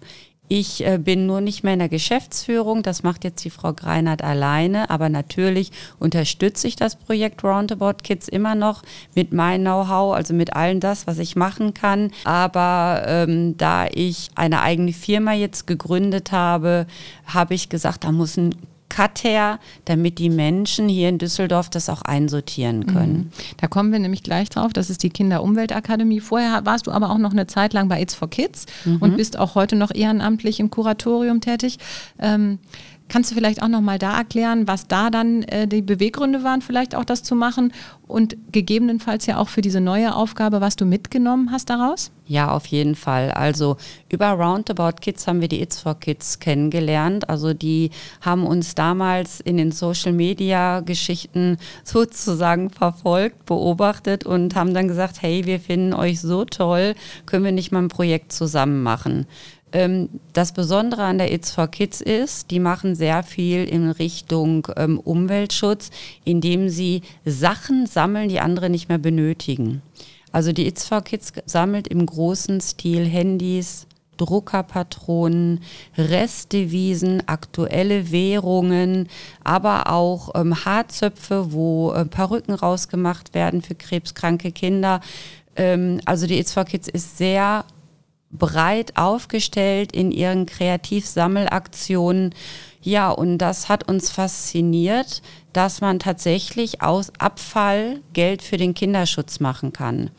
Ich 0.48 0.86
äh, 0.86 0.98
bin 0.98 1.26
nur 1.26 1.40
nicht 1.40 1.64
mehr 1.64 1.72
in 1.72 1.78
der 1.78 1.88
Geschäftsführung, 1.88 2.82
das 2.82 3.02
macht 3.02 3.24
jetzt 3.24 3.42
die 3.44 3.50
Frau 3.50 3.72
Greinert 3.72 4.22
alleine, 4.22 4.90
aber 4.90 5.08
natürlich 5.08 5.72
unterstütze 5.98 6.68
ich 6.68 6.76
das 6.76 6.96
Projekt 6.96 7.42
Roundabout 7.42 8.02
Kids 8.02 8.28
immer 8.28 8.54
noch 8.54 8.82
mit 9.14 9.32
meinem 9.32 9.62
Know-how, 9.62 10.14
also 10.14 10.34
mit 10.34 10.54
allem 10.54 10.80
das, 10.80 11.06
was 11.06 11.18
ich 11.18 11.34
machen 11.34 11.72
kann. 11.72 12.10
Aber 12.24 13.04
ähm, 13.06 13.56
da 13.56 13.86
ich 13.86 14.28
eine 14.34 14.60
eigene 14.60 14.92
Firma 14.92 15.32
jetzt 15.32 15.66
gegründet 15.66 16.30
habe, 16.30 16.86
habe 17.26 17.54
ich 17.54 17.70
gesagt, 17.70 18.04
da 18.04 18.12
muss 18.12 18.36
ein 18.36 18.54
Cut 18.94 19.24
her, 19.24 19.58
damit 19.86 20.20
die 20.20 20.30
Menschen 20.30 20.88
hier 20.88 21.08
in 21.08 21.18
Düsseldorf 21.18 21.68
das 21.68 21.88
auch 21.88 22.02
einsortieren 22.02 22.86
können. 22.86 23.16
Mhm. 23.16 23.30
Da 23.56 23.66
kommen 23.66 23.90
wir 23.90 23.98
nämlich 23.98 24.22
gleich 24.22 24.50
drauf. 24.50 24.72
Das 24.72 24.88
ist 24.88 25.02
die 25.02 25.10
Kinderumweltakademie. 25.10 26.20
Vorher 26.20 26.64
warst 26.64 26.86
du 26.86 26.92
aber 26.92 27.10
auch 27.10 27.18
noch 27.18 27.32
eine 27.32 27.48
Zeit 27.48 27.72
lang 27.72 27.88
bei 27.88 28.00
It's 28.00 28.14
for 28.14 28.30
Kids 28.30 28.66
mhm. 28.84 28.98
und 28.98 29.16
bist 29.16 29.36
auch 29.36 29.56
heute 29.56 29.74
noch 29.74 29.92
ehrenamtlich 29.92 30.60
im 30.60 30.70
Kuratorium 30.70 31.40
tätig. 31.40 31.78
Ähm, 32.20 32.60
Kannst 33.08 33.30
du 33.30 33.34
vielleicht 33.34 33.62
auch 33.62 33.68
noch 33.68 33.82
mal 33.82 33.98
da 33.98 34.16
erklären, 34.16 34.66
was 34.66 34.88
da 34.88 35.10
dann 35.10 35.42
äh, 35.44 35.68
die 35.68 35.82
Beweggründe 35.82 36.42
waren, 36.42 36.62
vielleicht 36.62 36.94
auch 36.94 37.04
das 37.04 37.22
zu 37.22 37.34
machen 37.34 37.72
und 38.06 38.36
gegebenenfalls 38.50 39.26
ja 39.26 39.38
auch 39.38 39.48
für 39.48 39.60
diese 39.60 39.80
neue 39.80 40.14
Aufgabe, 40.14 40.60
was 40.60 40.76
du 40.76 40.84
mitgenommen 40.86 41.50
hast 41.52 41.68
daraus? 41.68 42.10
Ja, 42.26 42.50
auf 42.50 42.66
jeden 42.66 42.94
Fall. 42.94 43.30
Also 43.30 43.76
über 44.10 44.30
Roundabout 44.30 45.00
Kids 45.00 45.26
haben 45.26 45.42
wir 45.42 45.48
die 45.48 45.60
It's 45.60 45.80
for 45.80 45.94
Kids 46.00 46.38
kennengelernt. 46.38 47.28
Also 47.28 47.52
die 47.52 47.90
haben 48.22 48.46
uns 48.46 48.74
damals 48.74 49.40
in 49.40 49.58
den 49.58 49.72
Social 49.72 50.12
Media 50.12 50.80
Geschichten 50.80 51.58
sozusagen 51.82 52.70
verfolgt, 52.70 53.44
beobachtet 53.44 54.24
und 54.24 54.54
haben 54.54 54.72
dann 54.72 54.88
gesagt, 54.88 55.20
hey, 55.20 55.44
wir 55.44 55.60
finden 55.60 55.92
euch 55.92 56.20
so 56.20 56.46
toll, 56.46 56.94
können 57.26 57.44
wir 57.44 57.52
nicht 57.52 57.72
mal 57.72 57.82
ein 57.82 57.88
Projekt 57.88 58.32
zusammen 58.32 58.82
machen. 58.82 59.26
Ähm, 59.74 60.08
das 60.32 60.52
Besondere 60.52 61.02
an 61.02 61.18
der 61.18 61.32
It's 61.32 61.50
for 61.50 61.66
Kids 61.66 62.00
ist, 62.00 62.50
die 62.52 62.60
machen 62.60 62.94
sehr 62.94 63.24
viel 63.24 63.64
in 63.64 63.90
Richtung 63.90 64.68
ähm, 64.76 65.00
Umweltschutz, 65.00 65.90
indem 66.24 66.68
sie 66.68 67.02
Sachen 67.24 67.86
sammeln, 67.86 68.28
die 68.28 68.40
andere 68.40 68.70
nicht 68.70 68.88
mehr 68.88 68.98
benötigen. 68.98 69.82
Also 70.30 70.52
die 70.52 70.66
It's 70.66 70.86
for 70.86 71.02
Kids 71.02 71.32
sammelt 71.44 71.88
im 71.88 72.06
großen 72.06 72.60
Stil 72.60 73.04
Handys, 73.04 73.88
Druckerpatronen, 74.16 75.60
Restdevisen, 75.98 77.26
aktuelle 77.26 78.12
Währungen, 78.12 79.08
aber 79.42 79.90
auch 79.90 80.30
ähm, 80.36 80.64
Haarzöpfe, 80.64 81.52
wo 81.52 81.92
äh, 81.92 82.04
Perücken 82.04 82.54
rausgemacht 82.54 83.34
werden 83.34 83.60
für 83.60 83.74
krebskranke 83.74 84.52
Kinder. 84.52 85.00
Ähm, 85.56 86.00
also 86.04 86.28
die 86.28 86.38
It's 86.38 86.52
for 86.52 86.64
Kids 86.64 86.86
ist 86.86 87.18
sehr 87.18 87.64
breit 88.38 88.96
aufgestellt 88.96 89.92
in 89.92 90.10
ihren 90.10 90.46
Kreativsammelaktionen. 90.46 92.34
Ja, 92.82 93.10
und 93.10 93.38
das 93.38 93.68
hat 93.68 93.88
uns 93.88 94.10
fasziniert, 94.10 95.22
dass 95.52 95.80
man 95.80 95.98
tatsächlich 95.98 96.82
aus 96.82 97.12
Abfall 97.18 98.00
Geld 98.12 98.42
für 98.42 98.56
den 98.56 98.74
Kinderschutz 98.74 99.40
machen 99.40 99.72
kann. 99.72 100.10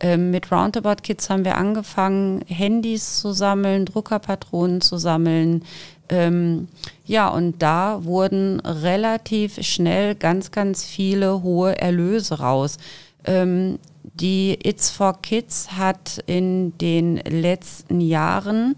Ähm, 0.00 0.32
mit 0.32 0.50
Roundabout 0.50 1.02
Kids 1.02 1.30
haben 1.30 1.44
wir 1.44 1.56
angefangen, 1.56 2.42
Handys 2.48 3.20
zu 3.20 3.32
sammeln, 3.32 3.86
Druckerpatronen 3.86 4.80
zu 4.80 4.98
sammeln. 4.98 5.64
Ähm, 6.08 6.68
ja, 7.06 7.28
und 7.28 7.62
da 7.62 8.04
wurden 8.04 8.58
relativ 8.60 9.62
schnell 9.64 10.16
ganz, 10.16 10.50
ganz 10.50 10.84
viele 10.84 11.42
hohe 11.42 11.78
Erlöse 11.78 12.40
raus. 12.40 12.78
Ähm, 13.24 13.78
die 14.14 14.58
It's 14.62 14.90
for 14.90 15.20
Kids 15.22 15.72
hat 15.72 16.22
in 16.26 16.76
den 16.78 17.16
letzten 17.16 18.00
Jahren 18.00 18.76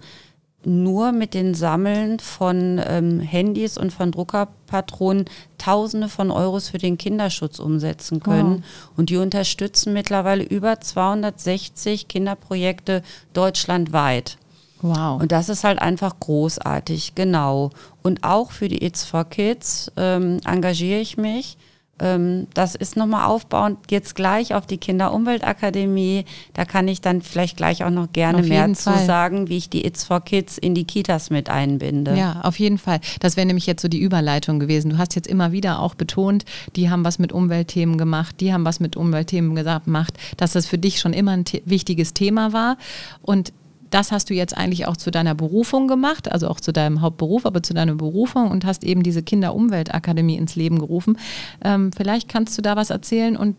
nur 0.66 1.12
mit 1.12 1.34
den 1.34 1.54
Sammeln 1.54 2.20
von 2.20 2.80
ähm, 2.86 3.20
Handys 3.20 3.76
und 3.76 3.92
von 3.92 4.12
Druckerpatronen 4.12 5.26
Tausende 5.58 6.08
von 6.08 6.30
Euros 6.30 6.68
für 6.68 6.78
den 6.78 6.98
Kinderschutz 6.98 7.58
umsetzen 7.58 8.20
können. 8.20 8.56
Wow. 8.56 8.90
Und 8.96 9.10
die 9.10 9.16
unterstützen 9.16 9.92
mittlerweile 9.92 10.44
über 10.44 10.80
260 10.80 12.08
Kinderprojekte 12.08 13.02
deutschlandweit. 13.32 14.38
Wow. 14.82 15.20
Und 15.20 15.32
das 15.32 15.48
ist 15.48 15.64
halt 15.64 15.80
einfach 15.80 16.20
großartig, 16.20 17.14
genau. 17.14 17.70
Und 18.02 18.24
auch 18.24 18.50
für 18.50 18.68
die 18.68 18.84
It's 18.84 19.04
for 19.04 19.24
Kids 19.24 19.90
ähm, 19.96 20.40
engagiere 20.44 21.00
ich 21.00 21.16
mich 21.16 21.56
das 21.96 22.74
ist 22.74 22.96
nochmal 22.96 23.26
aufbauend 23.26 23.78
jetzt 23.88 24.16
gleich 24.16 24.54
auf 24.54 24.66
die 24.66 24.78
Kinderumweltakademie. 24.78 26.24
Da 26.52 26.64
kann 26.64 26.88
ich 26.88 27.00
dann 27.00 27.22
vielleicht 27.22 27.56
gleich 27.56 27.84
auch 27.84 27.90
noch 27.90 28.12
gerne 28.12 28.42
mehr 28.42 28.72
zu 28.72 28.90
Fall. 28.90 29.06
sagen, 29.06 29.48
wie 29.48 29.56
ich 29.56 29.70
die 29.70 29.86
It's 29.86 30.02
for 30.02 30.20
Kids 30.20 30.58
in 30.58 30.74
die 30.74 30.84
Kitas 30.84 31.30
mit 31.30 31.48
einbinde. 31.48 32.16
Ja, 32.16 32.40
auf 32.42 32.58
jeden 32.58 32.78
Fall. 32.78 32.98
Das 33.20 33.36
wäre 33.36 33.46
nämlich 33.46 33.66
jetzt 33.66 33.80
so 33.80 33.86
die 33.86 34.00
Überleitung 34.00 34.58
gewesen. 34.58 34.90
Du 34.90 34.98
hast 34.98 35.14
jetzt 35.14 35.28
immer 35.28 35.52
wieder 35.52 35.78
auch 35.78 35.94
betont, 35.94 36.44
die 36.74 36.90
haben 36.90 37.04
was 37.04 37.20
mit 37.20 37.32
Umweltthemen 37.32 37.96
gemacht, 37.96 38.40
die 38.40 38.52
haben 38.52 38.64
was 38.64 38.80
mit 38.80 38.96
Umweltthemen 38.96 39.54
gemacht, 39.54 40.14
dass 40.36 40.52
das 40.52 40.66
für 40.66 40.78
dich 40.78 40.98
schon 40.98 41.12
immer 41.12 41.30
ein 41.32 41.44
wichtiges 41.64 42.12
Thema 42.12 42.52
war. 42.52 42.76
Und 43.22 43.52
das 43.94 44.10
hast 44.10 44.28
du 44.28 44.34
jetzt 44.34 44.56
eigentlich 44.56 44.86
auch 44.86 44.96
zu 44.96 45.12
deiner 45.12 45.36
Berufung 45.36 45.86
gemacht, 45.86 46.32
also 46.32 46.48
auch 46.48 46.58
zu 46.58 46.72
deinem 46.72 47.00
Hauptberuf, 47.00 47.46
aber 47.46 47.62
zu 47.62 47.74
deiner 47.74 47.94
Berufung 47.94 48.50
und 48.50 48.64
hast 48.64 48.82
eben 48.82 49.04
diese 49.04 49.22
Kinderumweltakademie 49.22 50.36
ins 50.36 50.56
Leben 50.56 50.80
gerufen. 50.80 51.16
Ähm, 51.62 51.92
vielleicht 51.92 52.28
kannst 52.28 52.58
du 52.58 52.62
da 52.62 52.74
was 52.74 52.90
erzählen 52.90 53.36
und 53.36 53.54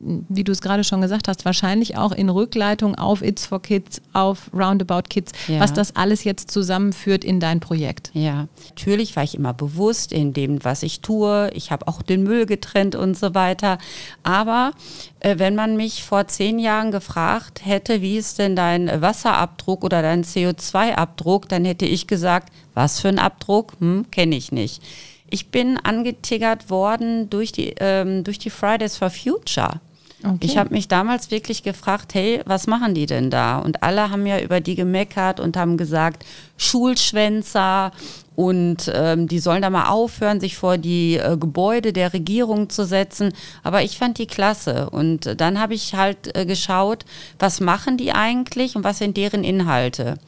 wie 0.00 0.44
du 0.44 0.52
es 0.52 0.62
gerade 0.62 0.82
schon 0.82 1.02
gesagt 1.02 1.28
hast, 1.28 1.44
wahrscheinlich 1.44 1.96
auch 1.96 2.12
in 2.12 2.30
Rückleitung 2.30 2.94
auf 2.94 3.22
It's 3.22 3.46
for 3.46 3.60
Kids, 3.60 4.00
auf 4.14 4.50
Roundabout 4.54 5.02
Kids, 5.10 5.32
ja. 5.46 5.60
was 5.60 5.74
das 5.74 5.94
alles 5.94 6.24
jetzt 6.24 6.50
zusammenführt 6.50 7.22
in 7.22 7.38
dein 7.38 7.60
Projekt. 7.60 8.10
Ja, 8.14 8.48
natürlich 8.68 9.14
war 9.14 9.24
ich 9.24 9.34
immer 9.34 9.52
bewusst 9.52 10.12
in 10.12 10.32
dem, 10.32 10.64
was 10.64 10.82
ich 10.82 11.00
tue. 11.00 11.50
Ich 11.54 11.70
habe 11.70 11.86
auch 11.86 12.00
den 12.00 12.22
Müll 12.22 12.46
getrennt 12.46 12.94
und 12.94 13.16
so 13.16 13.34
weiter. 13.34 13.76
Aber 14.22 14.72
äh, 15.20 15.38
wenn 15.38 15.54
man 15.54 15.76
mich 15.76 16.02
vor 16.02 16.26
zehn 16.28 16.58
Jahren 16.58 16.90
gefragt 16.92 17.60
hätte, 17.64 18.00
wie 18.00 18.16
ist 18.16 18.38
denn 18.38 18.56
dein 18.56 19.02
Wasserabdruck 19.02 19.84
oder 19.84 20.00
dein 20.00 20.24
CO2-Abdruck, 20.24 21.48
dann 21.48 21.66
hätte 21.66 21.84
ich 21.84 22.06
gesagt, 22.06 22.50
was 22.74 23.00
für 23.00 23.08
ein 23.08 23.18
Abdruck? 23.18 23.74
Hm, 23.80 24.06
kenne 24.10 24.36
ich 24.36 24.50
nicht. 24.50 24.82
Ich 25.28 25.48
bin 25.50 25.76
angetiggert 25.76 26.70
worden 26.70 27.30
durch 27.30 27.52
die, 27.52 27.74
ähm, 27.78 28.24
durch 28.24 28.38
die 28.38 28.50
Fridays 28.50 28.96
for 28.96 29.10
Future. 29.10 29.80
Okay. 30.22 30.38
Ich 30.42 30.58
habe 30.58 30.70
mich 30.70 30.86
damals 30.86 31.30
wirklich 31.30 31.62
gefragt, 31.62 32.14
hey, 32.14 32.42
was 32.44 32.66
machen 32.66 32.94
die 32.94 33.06
denn 33.06 33.30
da? 33.30 33.58
Und 33.58 33.82
alle 33.82 34.10
haben 34.10 34.26
ja 34.26 34.38
über 34.40 34.60
die 34.60 34.74
gemeckert 34.74 35.40
und 35.40 35.56
haben 35.56 35.76
gesagt, 35.78 36.26
Schulschwänzer 36.58 37.92
und 38.36 38.90
ähm, 38.94 39.28
die 39.28 39.38
sollen 39.38 39.62
da 39.62 39.70
mal 39.70 39.88
aufhören, 39.88 40.40
sich 40.40 40.56
vor 40.56 40.78
die 40.78 41.16
äh, 41.16 41.36
Gebäude 41.36 41.92
der 41.92 42.12
Regierung 42.12 42.70
zu 42.70 42.86
setzen. 42.86 43.32
Aber 43.62 43.82
ich 43.82 43.98
fand 43.98 44.18
die 44.18 44.26
klasse. 44.26 44.90
Und 44.90 45.40
dann 45.40 45.58
habe 45.58 45.74
ich 45.74 45.94
halt 45.94 46.36
äh, 46.36 46.46
geschaut, 46.46 47.04
was 47.38 47.60
machen 47.60 47.96
die 47.96 48.12
eigentlich 48.12 48.76
und 48.76 48.84
was 48.84 48.98
sind 48.98 49.16
deren 49.16 49.44
Inhalte. 49.44 50.18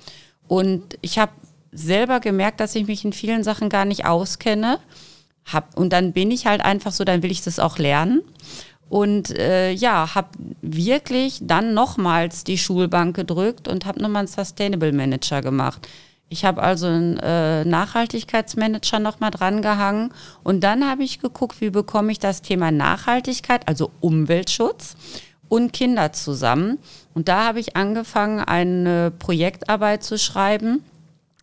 Und 0.49 0.83
ich 1.01 1.19
habe 1.19 1.33
selber 1.73 2.21
gemerkt, 2.21 2.61
dass 2.61 2.75
ich 2.75 2.87
mich 2.87 3.05
in 3.05 3.13
vielen 3.13 3.45
Sachen 3.45 3.69
gar 3.69 3.85
nicht 3.85 4.05
auskenne. 4.05 4.79
Hab, 5.51 5.77
und 5.79 5.93
dann 5.93 6.13
bin 6.13 6.31
ich 6.31 6.47
halt 6.47 6.63
einfach 6.63 6.93
so, 6.93 7.05
dann 7.05 7.23
will 7.23 7.31
ich 7.31 7.43
das 7.43 7.59
auch 7.59 7.79
lernen. 7.79 8.23
Und 8.93 9.31
äh, 9.39 9.73
ja, 9.73 10.15
habe 10.15 10.29
wirklich 10.61 11.39
dann 11.41 11.73
nochmals 11.73 12.45
die 12.45 12.59
Schulbank 12.59 13.17
gedrückt 13.17 13.67
und 13.67 13.87
habe 13.87 14.03
nochmal 14.03 14.21
einen 14.21 14.29
Sustainable 14.29 14.93
Manager 14.93 15.41
gemacht. 15.41 15.89
Ich 16.29 16.45
habe 16.45 16.63
also 16.63 16.89
einen 16.89 17.17
äh, 17.17 17.65
Nachhaltigkeitsmanager 17.65 18.99
nochmal 18.99 19.31
dran 19.31 19.63
gehangen 19.63 20.13
und 20.43 20.63
dann 20.63 20.87
habe 20.87 21.05
ich 21.05 21.21
geguckt, 21.21 21.63
wie 21.63 21.71
bekomme 21.71 22.13
ich 22.13 22.19
das 22.19 22.43
Thema 22.43 22.71
Nachhaltigkeit, 22.71 23.67
also 23.67 23.91
Umweltschutz 24.01 24.97
und 25.49 25.73
Kinder 25.73 26.13
zusammen. 26.13 26.79
Und 27.15 27.29
da 27.29 27.47
habe 27.47 27.61
ich 27.61 27.77
angefangen, 27.77 28.41
eine 28.41 29.11
Projektarbeit 29.11 30.03
zu 30.05 30.19
schreiben. 30.19 30.85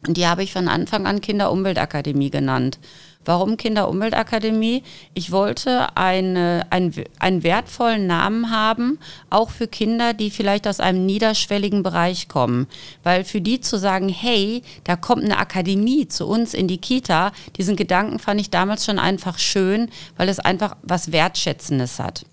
Und 0.07 0.15
die 0.15 0.27
habe 0.27 0.43
ich 0.43 0.53
von 0.53 0.67
Anfang 0.67 1.05
an 1.07 1.21
Kinderumweltakademie 1.21 2.29
genannt. 2.29 2.79
Warum 3.25 3.57
Kinderumweltakademie? 3.57 4.81
Ich 5.13 5.31
wollte 5.31 5.95
eine, 5.97 6.65
ein, 6.69 6.93
einen 7.19 7.43
wertvollen 7.43 8.07
Namen 8.07 8.49
haben, 8.49 8.97
auch 9.29 9.49
für 9.49 9.67
Kinder, 9.67 10.13
die 10.13 10.31
vielleicht 10.31 10.67
aus 10.67 10.79
einem 10.79 11.05
niederschwelligen 11.05 11.83
Bereich 11.83 12.29
kommen. 12.29 12.67
Weil 13.03 13.25
für 13.25 13.41
die 13.41 13.59
zu 13.59 13.77
sagen, 13.77 14.07
hey, 14.07 14.63
da 14.85 14.95
kommt 14.95 15.25
eine 15.25 15.37
Akademie 15.37 16.07
zu 16.07 16.27
uns 16.27 16.53
in 16.53 16.69
die 16.69 16.79
Kita, 16.79 17.33
diesen 17.57 17.75
Gedanken 17.75 18.19
fand 18.19 18.39
ich 18.39 18.49
damals 18.49 18.85
schon 18.85 18.99
einfach 18.99 19.37
schön, 19.37 19.89
weil 20.15 20.29
es 20.29 20.39
einfach 20.39 20.77
was 20.81 21.11
Wertschätzendes 21.11 21.99
hat. 21.99 22.25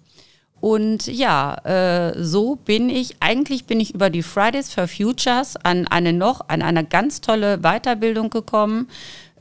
Und 0.61 1.07
ja, 1.07 1.55
äh, 1.65 2.23
so 2.23 2.57
bin 2.57 2.89
ich, 2.89 3.17
eigentlich 3.21 3.67
bin 3.67 3.79
ich 3.79 3.95
über 3.95 4.11
die 4.11 4.23
Fridays 4.23 4.73
for 4.73 4.89
Futures 4.89 5.57
an 5.57 5.87
eine 5.87 6.13
noch, 6.13 6.49
an 6.49 6.63
eine 6.63 6.85
ganz 6.85 7.21
tolle 7.21 7.59
Weiterbildung 7.59 8.31
gekommen. 8.31 8.89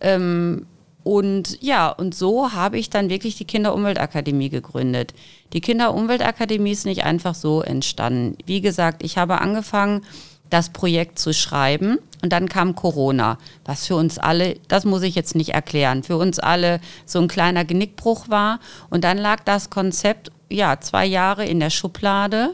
Ähm, 0.01 0.65
und 1.03 1.61
ja, 1.61 1.89
und 1.89 2.15
so 2.15 2.53
habe 2.53 2.77
ich 2.79 2.89
dann 2.89 3.09
wirklich 3.09 3.37
die 3.37 3.45
Kinderumweltakademie 3.45 4.49
gegründet. 4.49 5.13
Die 5.53 5.61
Kinderumweltakademie 5.61 6.71
ist 6.71 6.85
nicht 6.85 7.03
einfach 7.03 7.35
so 7.35 7.61
entstanden. 7.61 8.37
Wie 8.45 8.59
gesagt, 8.59 9.03
ich 9.03 9.17
habe 9.17 9.39
angefangen, 9.39 10.01
das 10.49 10.69
Projekt 10.69 11.19
zu 11.19 11.33
schreiben 11.33 11.97
und 12.21 12.31
dann 12.31 12.49
kam 12.49 12.75
Corona, 12.75 13.37
was 13.65 13.87
für 13.87 13.95
uns 13.95 14.17
alle, 14.17 14.57
das 14.67 14.85
muss 14.85 15.03
ich 15.03 15.15
jetzt 15.15 15.35
nicht 15.35 15.49
erklären, 15.49 16.03
für 16.03 16.17
uns 16.17 16.39
alle 16.39 16.79
so 17.05 17.19
ein 17.19 17.27
kleiner 17.27 17.65
Genickbruch 17.65 18.29
war. 18.29 18.59
Und 18.89 19.03
dann 19.03 19.17
lag 19.17 19.43
das 19.43 19.69
Konzept, 19.69 20.31
ja, 20.49 20.79
zwei 20.79 21.05
Jahre 21.05 21.45
in 21.45 21.59
der 21.59 21.69
Schublade. 21.69 22.53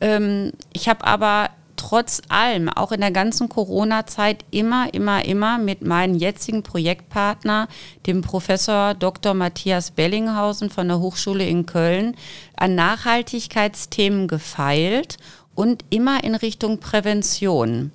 Ähm, 0.00 0.52
ich 0.72 0.88
habe 0.88 1.06
aber 1.06 1.50
trotz 1.76 2.22
allem, 2.28 2.68
auch 2.68 2.92
in 2.92 3.00
der 3.00 3.10
ganzen 3.10 3.48
Corona-Zeit, 3.48 4.44
immer, 4.50 4.92
immer, 4.92 5.24
immer 5.24 5.58
mit 5.58 5.82
meinem 5.82 6.14
jetzigen 6.14 6.62
Projektpartner, 6.62 7.68
dem 8.06 8.22
Professor 8.22 8.94
Dr. 8.94 9.34
Matthias 9.34 9.90
Bellinghausen 9.90 10.70
von 10.70 10.88
der 10.88 11.00
Hochschule 11.00 11.46
in 11.46 11.66
Köln, 11.66 12.16
an 12.56 12.74
Nachhaltigkeitsthemen 12.74 14.26
gefeilt 14.26 15.18
und 15.54 15.84
immer 15.90 16.24
in 16.24 16.34
Richtung 16.34 16.78
Prävention. 16.78 17.92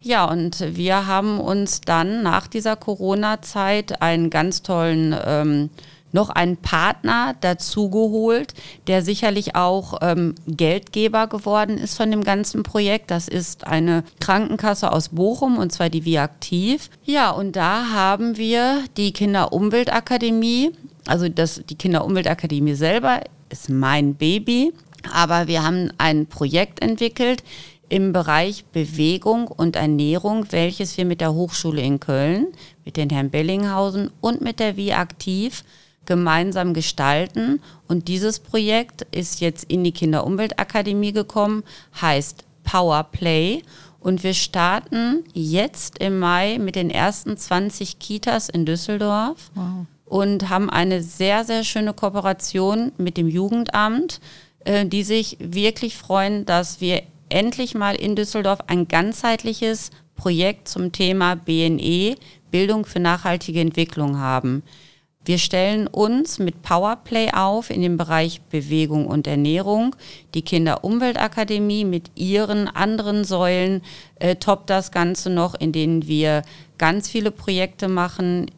Ja, 0.00 0.26
und 0.26 0.76
wir 0.76 1.06
haben 1.06 1.40
uns 1.40 1.80
dann 1.80 2.22
nach 2.22 2.46
dieser 2.46 2.76
Corona-Zeit 2.76 4.02
einen 4.02 4.28
ganz 4.28 4.62
tollen 4.62 5.16
ähm, 5.24 5.70
noch 6.14 6.30
einen 6.30 6.56
Partner 6.56 7.34
dazugeholt, 7.40 8.54
der 8.86 9.02
sicherlich 9.02 9.56
auch 9.56 9.98
ähm, 10.00 10.36
Geldgeber 10.46 11.26
geworden 11.26 11.76
ist 11.76 11.96
von 11.96 12.10
dem 12.10 12.22
ganzen 12.22 12.62
Projekt. 12.62 13.10
Das 13.10 13.28
ist 13.28 13.66
eine 13.66 14.04
Krankenkasse 14.20 14.92
aus 14.92 15.10
Bochum 15.10 15.58
und 15.58 15.72
zwar 15.72 15.90
die 15.90 16.04
Viaktiv. 16.04 16.88
Ja, 17.04 17.30
und 17.30 17.56
da 17.56 17.90
haben 17.92 18.36
wir 18.36 18.84
die 18.96 19.12
Kinderumweltakademie, 19.12 20.70
also 21.06 21.28
das, 21.28 21.62
die 21.68 21.76
Kinderumweltakademie 21.76 22.74
selber 22.74 23.20
ist 23.50 23.68
mein 23.68 24.14
Baby, 24.14 24.72
aber 25.12 25.48
wir 25.48 25.64
haben 25.64 25.92
ein 25.98 26.26
Projekt 26.26 26.80
entwickelt, 26.80 27.42
im 27.88 28.12
Bereich 28.12 28.64
Bewegung 28.72 29.46
und 29.48 29.76
Ernährung, 29.76 30.46
welches 30.50 30.96
wir 30.96 31.04
mit 31.04 31.20
der 31.20 31.34
Hochschule 31.34 31.82
in 31.82 32.00
Köln, 32.00 32.46
mit 32.84 32.96
den 32.96 33.10
Herrn 33.10 33.30
Bellinghausen 33.30 34.10
und 34.20 34.40
mit 34.40 34.58
der 34.58 34.76
Wie 34.76 34.92
aktiv 34.94 35.64
gemeinsam 36.06 36.74
gestalten. 36.74 37.60
Und 37.88 38.08
dieses 38.08 38.38
Projekt 38.38 39.06
ist 39.10 39.40
jetzt 39.40 39.64
in 39.64 39.84
die 39.84 39.92
Kinderumweltakademie 39.92 41.12
gekommen, 41.12 41.64
heißt 42.00 42.44
Power 42.64 43.04
Play. 43.04 43.62
Und 44.00 44.22
wir 44.22 44.34
starten 44.34 45.24
jetzt 45.32 45.98
im 45.98 46.18
Mai 46.18 46.58
mit 46.58 46.76
den 46.76 46.90
ersten 46.90 47.36
20 47.36 47.98
Kitas 47.98 48.50
in 48.50 48.66
Düsseldorf 48.66 49.50
wow. 49.54 49.86
und 50.04 50.50
haben 50.50 50.68
eine 50.68 51.02
sehr, 51.02 51.44
sehr 51.44 51.64
schöne 51.64 51.94
Kooperation 51.94 52.92
mit 52.98 53.16
dem 53.16 53.28
Jugendamt, 53.28 54.20
äh, 54.64 54.84
die 54.84 55.04
sich 55.04 55.38
wirklich 55.40 55.96
freuen, 55.96 56.44
dass 56.44 56.82
wir 56.82 57.02
endlich 57.30 57.74
mal 57.74 57.94
in 57.94 58.14
Düsseldorf 58.14 58.58
ein 58.66 58.88
ganzheitliches 58.88 59.90
Projekt 60.16 60.68
zum 60.68 60.92
Thema 60.92 61.34
BNE, 61.34 62.16
Bildung 62.50 62.84
für 62.84 63.00
nachhaltige 63.00 63.60
Entwicklung 63.60 64.18
haben. 64.18 64.62
Wir 65.24 65.38
stellen 65.38 65.86
uns 65.86 66.38
mit 66.38 66.60
Powerplay 66.60 67.30
auf 67.32 67.70
in 67.70 67.80
dem 67.80 67.96
Bereich 67.96 68.42
Bewegung 68.42 69.06
und 69.06 69.26
Ernährung. 69.26 69.96
Die 70.34 70.42
Kinder-Umweltakademie 70.42 71.86
mit 71.86 72.10
ihren 72.14 72.68
anderen 72.68 73.24
Säulen 73.24 73.80
äh, 74.16 74.36
toppt 74.36 74.68
das 74.68 74.90
Ganze 74.90 75.30
noch, 75.30 75.54
in 75.54 75.72
denen 75.72 76.06
wir 76.06 76.42
ganz 76.76 77.08
viele 77.08 77.30
Projekte 77.30 77.88
machen 77.88 78.50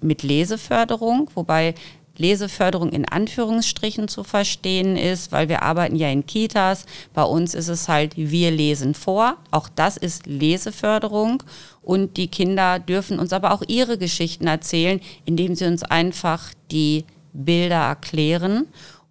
mit 0.00 0.22
Leseförderung, 0.22 1.30
wobei 1.34 1.74
Leseförderung 2.16 2.90
in 2.90 3.08
Anführungsstrichen 3.08 4.08
zu 4.08 4.24
verstehen 4.24 4.96
ist, 4.96 5.32
weil 5.32 5.48
wir 5.48 5.62
arbeiten 5.62 5.96
ja 5.96 6.08
in 6.10 6.26
Kitas. 6.26 6.86
Bei 7.12 7.24
uns 7.24 7.54
ist 7.54 7.68
es 7.68 7.88
halt, 7.88 8.16
wir 8.16 8.50
lesen 8.50 8.94
vor. 8.94 9.36
Auch 9.50 9.68
das 9.68 9.96
ist 9.96 10.26
Leseförderung. 10.26 11.42
Und 11.82 12.16
die 12.16 12.28
Kinder 12.28 12.78
dürfen 12.78 13.18
uns 13.18 13.32
aber 13.32 13.52
auch 13.52 13.62
ihre 13.66 13.98
Geschichten 13.98 14.46
erzählen, 14.46 15.00
indem 15.24 15.54
sie 15.54 15.66
uns 15.66 15.82
einfach 15.82 16.52
die 16.70 17.04
Bilder 17.32 17.88
erklären. 17.88 18.66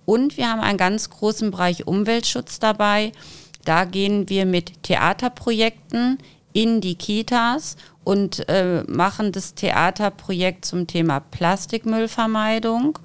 Und 0.06 0.38
wir 0.38 0.50
haben 0.50 0.62
einen 0.62 0.78
ganz 0.78 1.10
großen 1.10 1.52
Bereich 1.52 1.88
Umweltschutz 1.88 2.60
dabei. 2.60 3.12
Da 3.66 3.86
gehen 3.86 4.30
wir 4.30 4.46
mit 4.46 4.84
Theaterprojekten 4.84 6.18
in 6.54 6.82
die 6.82 6.96
Kitas 6.96 7.76
und 8.04 8.48
äh, 8.50 8.84
machen 8.88 9.32
das 9.32 9.56
Theaterprojekt 9.56 10.66
zum 10.66 10.88
Thema 10.88 11.20
Plastikmüllvermeidung. 11.20 13.00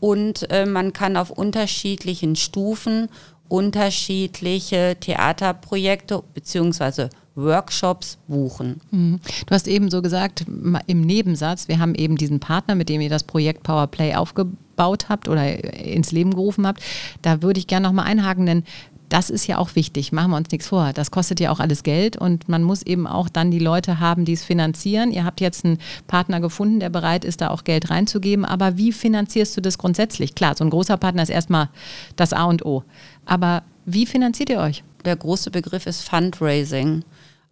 Und 0.00 0.50
äh, 0.50 0.66
man 0.66 0.92
kann 0.92 1.16
auf 1.16 1.30
unterschiedlichen 1.30 2.36
Stufen 2.36 3.08
unterschiedliche 3.48 4.96
Theaterprojekte 5.00 6.22
beziehungsweise 6.34 7.10
Workshops 7.34 8.18
buchen. 8.28 8.80
Mhm. 8.90 9.20
Du 9.46 9.54
hast 9.54 9.66
eben 9.66 9.90
so 9.90 10.02
gesagt, 10.02 10.44
im 10.86 11.00
Nebensatz, 11.00 11.68
wir 11.68 11.78
haben 11.78 11.94
eben 11.94 12.16
diesen 12.16 12.40
Partner, 12.40 12.74
mit 12.74 12.88
dem 12.88 13.00
ihr 13.00 13.10
das 13.10 13.24
Projekt 13.24 13.62
Powerplay 13.62 14.14
aufgebaut 14.14 15.08
habt 15.08 15.28
oder 15.28 15.64
ins 15.84 16.12
Leben 16.12 16.30
gerufen 16.30 16.66
habt. 16.66 16.82
Da 17.22 17.42
würde 17.42 17.58
ich 17.58 17.66
gerne 17.66 17.88
nochmal 17.88 18.06
einhaken, 18.06 18.46
denn 18.46 18.64
das 19.10 19.28
ist 19.28 19.48
ja 19.48 19.58
auch 19.58 19.74
wichtig, 19.74 20.12
machen 20.12 20.30
wir 20.30 20.36
uns 20.36 20.50
nichts 20.52 20.68
vor. 20.68 20.92
Das 20.94 21.10
kostet 21.10 21.40
ja 21.40 21.50
auch 21.50 21.58
alles 21.58 21.82
Geld 21.82 22.16
und 22.16 22.48
man 22.48 22.62
muss 22.62 22.82
eben 22.82 23.08
auch 23.08 23.28
dann 23.28 23.50
die 23.50 23.58
Leute 23.58 23.98
haben, 23.98 24.24
die 24.24 24.32
es 24.32 24.44
finanzieren. 24.44 25.10
Ihr 25.10 25.24
habt 25.24 25.40
jetzt 25.40 25.64
einen 25.64 25.78
Partner 26.06 26.40
gefunden, 26.40 26.78
der 26.78 26.90
bereit 26.90 27.24
ist, 27.24 27.40
da 27.40 27.50
auch 27.50 27.64
Geld 27.64 27.90
reinzugeben. 27.90 28.44
Aber 28.44 28.76
wie 28.78 28.92
finanzierst 28.92 29.56
du 29.56 29.60
das 29.60 29.78
grundsätzlich? 29.78 30.36
Klar, 30.36 30.56
so 30.56 30.64
ein 30.64 30.70
großer 30.70 30.96
Partner 30.96 31.24
ist 31.24 31.28
erstmal 31.28 31.68
das 32.14 32.32
A 32.32 32.44
und 32.44 32.64
O. 32.64 32.84
Aber 33.26 33.64
wie 33.84 34.06
finanziert 34.06 34.48
ihr 34.48 34.60
euch? 34.60 34.84
Der 35.04 35.16
große 35.16 35.50
Begriff 35.50 35.86
ist 35.86 36.02
Fundraising. 36.02 37.04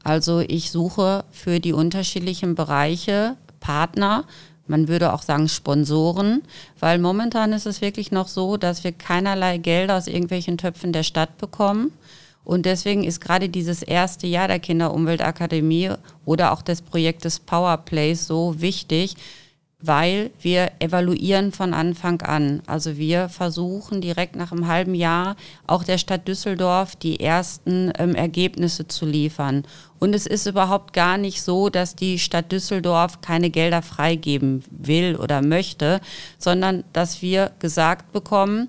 Also 0.04 0.40
ich 0.40 0.70
suche 0.70 1.24
für 1.32 1.58
die 1.58 1.72
unterschiedlichen 1.72 2.54
Bereiche 2.54 3.36
Partner, 3.58 4.24
man 4.68 4.88
würde 4.88 5.12
auch 5.12 5.22
sagen 5.22 5.48
Sponsoren, 5.48 6.42
weil 6.78 6.98
momentan 6.98 7.52
ist 7.52 7.66
es 7.66 7.80
wirklich 7.80 8.12
noch 8.12 8.28
so, 8.28 8.56
dass 8.56 8.84
wir 8.84 8.92
keinerlei 8.92 9.58
Gelder 9.58 9.96
aus 9.96 10.06
irgendwelchen 10.06 10.58
Töpfen 10.58 10.92
der 10.92 11.02
Stadt 11.02 11.38
bekommen. 11.38 11.92
Und 12.44 12.64
deswegen 12.64 13.04
ist 13.04 13.20
gerade 13.20 13.48
dieses 13.48 13.82
erste 13.82 14.26
Jahr 14.26 14.48
der 14.48 14.58
Kinderumweltakademie 14.58 15.90
oder 16.24 16.52
auch 16.52 16.62
des 16.62 16.80
Projektes 16.80 17.40
Powerplays 17.40 18.26
so 18.26 18.60
wichtig, 18.60 19.16
weil 19.80 20.32
wir 20.40 20.72
evaluieren 20.80 21.52
von 21.52 21.72
Anfang 21.72 22.20
an. 22.22 22.62
Also 22.66 22.96
wir 22.96 23.28
versuchen 23.28 24.00
direkt 24.00 24.34
nach 24.34 24.50
einem 24.50 24.66
halben 24.66 24.94
Jahr 24.94 25.36
auch 25.68 25.84
der 25.84 25.98
Stadt 25.98 26.26
Düsseldorf 26.26 26.96
die 26.96 27.20
ersten 27.20 27.92
ähm, 27.96 28.16
Ergebnisse 28.16 28.88
zu 28.88 29.06
liefern. 29.06 29.64
Und 30.00 30.14
es 30.14 30.26
ist 30.26 30.46
überhaupt 30.46 30.92
gar 30.94 31.16
nicht 31.16 31.42
so, 31.42 31.68
dass 31.68 31.94
die 31.94 32.18
Stadt 32.18 32.50
Düsseldorf 32.50 33.20
keine 33.20 33.50
Gelder 33.50 33.82
freigeben 33.82 34.64
will 34.70 35.14
oder 35.14 35.42
möchte, 35.42 36.00
sondern 36.38 36.82
dass 36.92 37.22
wir 37.22 37.52
gesagt 37.60 38.12
bekommen, 38.12 38.68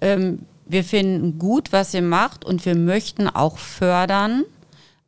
ähm, 0.00 0.40
wir 0.66 0.84
finden 0.84 1.38
gut, 1.38 1.72
was 1.72 1.94
ihr 1.94 2.02
macht 2.02 2.44
und 2.44 2.64
wir 2.64 2.76
möchten 2.76 3.26
auch 3.26 3.58
fördern. 3.58 4.44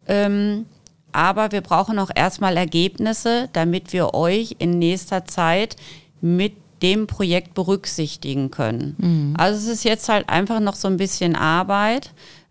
Ähm, 0.09 0.67
aber 1.13 1.53
wir 1.53 1.61
brauchen 1.61 1.99
auch 1.99 2.11
erstmal 2.15 2.57
Ergebnisse, 2.57 3.49
damit 3.53 3.93
wir 3.93 4.15
euch 4.15 4.57
in 4.59 4.79
nächster 4.79 5.25
Zeit 5.25 5.77
mit 6.21 6.55
dem 6.83 7.07
Projekt 7.07 7.55
berücksichtigen 7.55 8.51
können. 8.51 8.97
Mhm. 8.99 9.35
Also 9.37 9.59
es 9.59 9.67
ist 9.67 9.85
jetzt 9.85 10.09
halt 10.09 10.29
einfach 10.29 10.61
noch 10.61 10.75
so 10.75 10.89
ein 10.89 10.97
bisschen 10.97 11.37
Arbeit. 11.37 12.11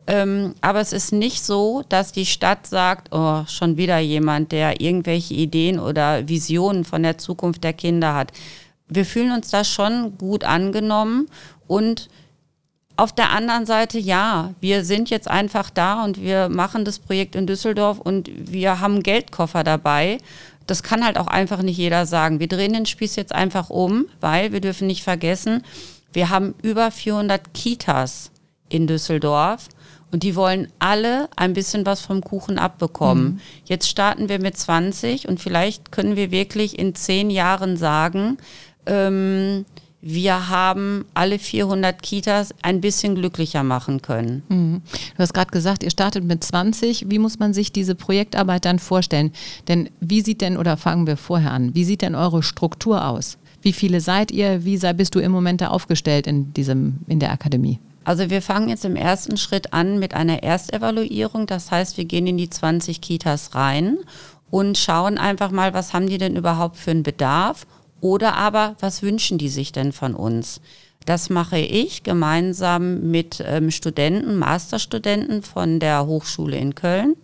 Ähm, 0.10 0.56
aber 0.62 0.80
es 0.80 0.92
ist 0.92 1.12
nicht 1.12 1.44
so, 1.44 1.84
dass 1.88 2.12
die 2.12 2.26
Stadt 2.26 2.66
sagt, 2.66 3.14
oh, 3.14 3.44
schon 3.48 3.78
wieder 3.78 4.00
jemand, 4.00 4.52
der 4.52 4.82
irgendwelche 4.82 5.36
Ideen 5.36 5.80
oder 5.80 6.28
Visionen 6.28 6.84
von 6.84 7.04
der 7.04 7.20
Zukunft 7.20 7.64
der 7.64 7.74
Kinder 7.74 8.16
hat. 8.16 8.32
Wir 8.88 9.06
fühlen 9.06 9.32
uns 9.32 9.52
da 9.52 9.64
schon 9.64 10.18
gut 10.18 10.44
angenommen 10.44 11.28
und 11.68 12.10
auf 13.00 13.14
der 13.14 13.32
anderen 13.32 13.66
Seite, 13.66 13.98
ja, 13.98 14.54
wir 14.60 14.84
sind 14.84 15.10
jetzt 15.10 15.30
einfach 15.30 15.70
da 15.70 16.04
und 16.04 16.22
wir 16.22 16.50
machen 16.50 16.84
das 16.86 17.00
Projekt 17.00 17.36
in 17.36 17.48
Düsseldorf 17.48 18.00
und 18.00 18.30
wir 18.34 18.80
haben 18.80 19.04
Geldkoffer 19.04 19.64
dabei. 19.64 20.18
Das 20.68 20.84
kann 20.84 21.06
halt 21.06 21.18
auch 21.18 21.28
einfach 21.28 21.62
nicht 21.62 21.78
jeder 21.78 22.06
sagen. 22.06 22.40
Wir 22.40 22.48
drehen 22.48 22.74
den 22.74 22.86
Spieß 22.86 23.16
jetzt 23.16 23.34
einfach 23.34 23.70
um, 23.70 24.06
weil 24.20 24.52
wir 24.52 24.62
dürfen 24.62 24.88
nicht 24.88 25.04
vergessen, 25.04 25.64
wir 26.12 26.30
haben 26.30 26.56
über 26.62 26.92
400 26.92 27.54
Kitas 27.54 28.32
in 28.68 28.88
Düsseldorf 28.88 29.70
und 30.12 30.24
die 30.24 30.36
wollen 30.36 30.72
alle 30.80 31.30
ein 31.36 31.54
bisschen 31.54 31.86
was 31.86 32.02
vom 32.02 32.22
Kuchen 32.22 32.60
abbekommen. 32.60 33.24
Mhm. 33.24 33.40
Jetzt 33.66 33.88
starten 33.88 34.28
wir 34.28 34.40
mit 34.40 34.58
20 34.58 35.28
und 35.28 35.40
vielleicht 35.40 35.92
können 35.92 36.16
wir 36.16 36.32
wirklich 36.32 36.78
in 36.78 36.96
zehn 36.96 37.30
Jahren 37.30 37.78
sagen, 37.78 38.38
ähm, 38.86 39.66
wir 40.02 40.50
haben 40.50 41.06
alle 41.14 41.40
400 41.40 42.02
Kitas 42.02 42.54
ein 42.62 42.80
bisschen 42.80 43.16
glücklicher 43.16 43.64
machen 43.64 44.02
können. 44.02 44.44
Mhm. 44.48 44.82
Du 45.16 45.20
hast 45.20 45.34
gerade 45.34 45.52
gesagt, 45.52 45.84
ihr 45.84 45.92
startet 45.92 46.24
mit 46.24 46.44
20. 46.44 47.10
Wie 47.10 47.20
muss 47.20 47.40
man 47.40 47.54
sich 47.54 47.72
diese 47.72 47.96
Projektarbeit 47.96 48.66
dann 48.66 48.80
vorstellen? 48.80 49.32
Denn 49.68 49.90
wie 50.00 50.22
sieht 50.22 50.42
denn, 50.42 50.58
oder 50.58 50.78
fangen 50.78 51.06
wir 51.06 51.18
vorher 51.18 51.52
an, 51.52 51.76
wie 51.76 51.84
sieht 51.84 52.02
denn 52.02 52.16
eure 52.16 52.44
Struktur 52.44 53.06
aus? 53.08 53.38
Wie 53.62 53.74
viele 53.74 54.00
seid 54.00 54.32
ihr? 54.32 54.64
Wie 54.64 54.78
sei, 54.78 54.94
bist 54.94 55.16
du 55.16 55.20
im 55.20 55.34
Moment 55.34 55.60
da 55.60 55.68
aufgestellt 55.68 56.28
in, 56.28 56.54
diesem, 56.54 57.00
in 57.08 57.20
der 57.20 57.32
Akademie? 57.32 57.80
Also 58.06 58.30
wir 58.30 58.42
fangen 58.42 58.70
jetzt 58.70 58.86
im 58.86 58.96
ersten 58.96 59.36
Schritt 59.36 59.74
an 59.74 60.00
mit 60.00 60.14
einer 60.14 60.44
Erstevaluierung. 60.44 61.46
Das 61.46 61.70
heißt, 61.72 61.98
wir 61.98 62.06
gehen 62.06 62.26
in 62.26 62.38
die 62.38 62.50
20 62.50 63.02
Kitas 63.02 63.54
rein 63.54 63.98
und 64.50 64.78
schauen 64.78 65.18
einfach 65.18 65.52
mal, 65.52 65.74
was 65.74 65.94
haben 65.94 66.08
die 66.08 66.18
denn 66.18 66.38
überhaupt 66.38 66.78
für 66.78 66.92
einen 66.92 67.04
Bedarf 67.04 67.68
oder 68.02 68.36
aber, 68.36 68.76
was 68.80 69.02
wünschen 69.02 69.38
die 69.38 69.50
sich 69.50 69.72
denn 69.72 69.92
von 69.92 70.16
uns? 70.16 70.62
Das 71.06 71.30
mache 71.30 71.58
ich 71.58 72.04
gemeinsam 72.04 73.10
mit 73.10 73.44
ähm, 73.46 73.72
Studenten, 73.72 74.38
Masterstudenten 74.38 75.42
von 75.42 75.80
der 75.80 76.06
Hochschule 76.06 76.58
in 76.58 76.76
Köln. 76.76 77.16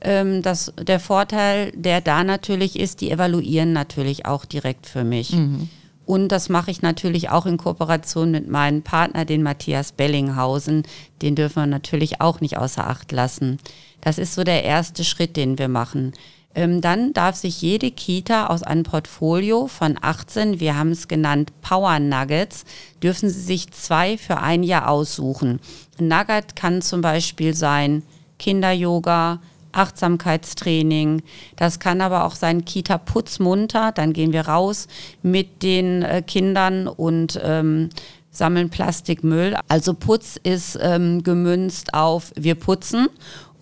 Ähm, 0.00 0.42
das, 0.42 0.72
der 0.80 1.00
Vorteil, 1.00 1.72
der 1.72 2.00
da 2.00 2.24
natürlich 2.24 2.78
ist, 2.78 3.00
die 3.00 3.10
evaluieren 3.10 3.72
natürlich 3.72 4.26
auch 4.26 4.44
direkt 4.44 4.86
für 4.86 5.04
mich. 5.04 5.32
Mhm. 5.32 5.68
Und 6.04 6.28
das 6.28 6.48
mache 6.48 6.70
ich 6.70 6.82
natürlich 6.82 7.30
auch 7.30 7.46
in 7.46 7.56
Kooperation 7.56 8.30
mit 8.32 8.48
meinem 8.48 8.82
Partner, 8.82 9.24
den 9.24 9.42
Matthias 9.42 9.92
Bellinghausen. 9.92 10.82
Den 11.22 11.36
dürfen 11.36 11.62
wir 11.62 11.66
natürlich 11.66 12.20
auch 12.20 12.40
nicht 12.40 12.58
außer 12.58 12.86
Acht 12.86 13.12
lassen. 13.12 13.58
Das 14.00 14.18
ist 14.18 14.34
so 14.34 14.42
der 14.42 14.64
erste 14.64 15.04
Schritt, 15.04 15.36
den 15.36 15.58
wir 15.58 15.68
machen. 15.68 16.12
Ähm, 16.54 16.80
dann 16.80 17.12
darf 17.12 17.36
sich 17.36 17.62
jede 17.62 17.90
Kita 17.90 18.48
aus 18.48 18.62
einem 18.62 18.82
Portfolio 18.82 19.66
von 19.66 19.96
18, 20.00 20.60
wir 20.60 20.76
haben 20.76 20.90
es 20.90 21.08
genannt 21.08 21.52
Power 21.62 21.98
Nuggets, 21.98 22.64
dürfen 23.02 23.28
sie 23.30 23.40
sich 23.40 23.70
zwei 23.70 24.18
für 24.18 24.38
ein 24.38 24.62
Jahr 24.62 24.88
aussuchen. 24.88 25.60
Ein 25.98 26.08
Nugget 26.08 26.56
kann 26.56 26.82
zum 26.82 27.00
Beispiel 27.00 27.54
sein 27.54 28.02
Kinder-Yoga, 28.38 29.40
Achtsamkeitstraining. 29.72 31.22
Das 31.56 31.78
kann 31.78 32.00
aber 32.00 32.24
auch 32.24 32.34
sein 32.34 32.64
Kita 32.64 32.98
Putzmunter. 32.98 33.92
Dann 33.92 34.12
gehen 34.12 34.32
wir 34.32 34.46
raus 34.46 34.86
mit 35.22 35.62
den 35.62 36.02
äh, 36.02 36.22
Kindern 36.22 36.86
und 36.86 37.40
ähm, 37.42 37.88
sammeln 38.30 38.70
Plastikmüll. 38.70 39.56
Also 39.68 39.94
Putz 39.94 40.38
ist 40.42 40.78
ähm, 40.80 41.22
gemünzt 41.22 41.94
auf 41.94 42.32
wir 42.34 42.54
putzen 42.54 43.08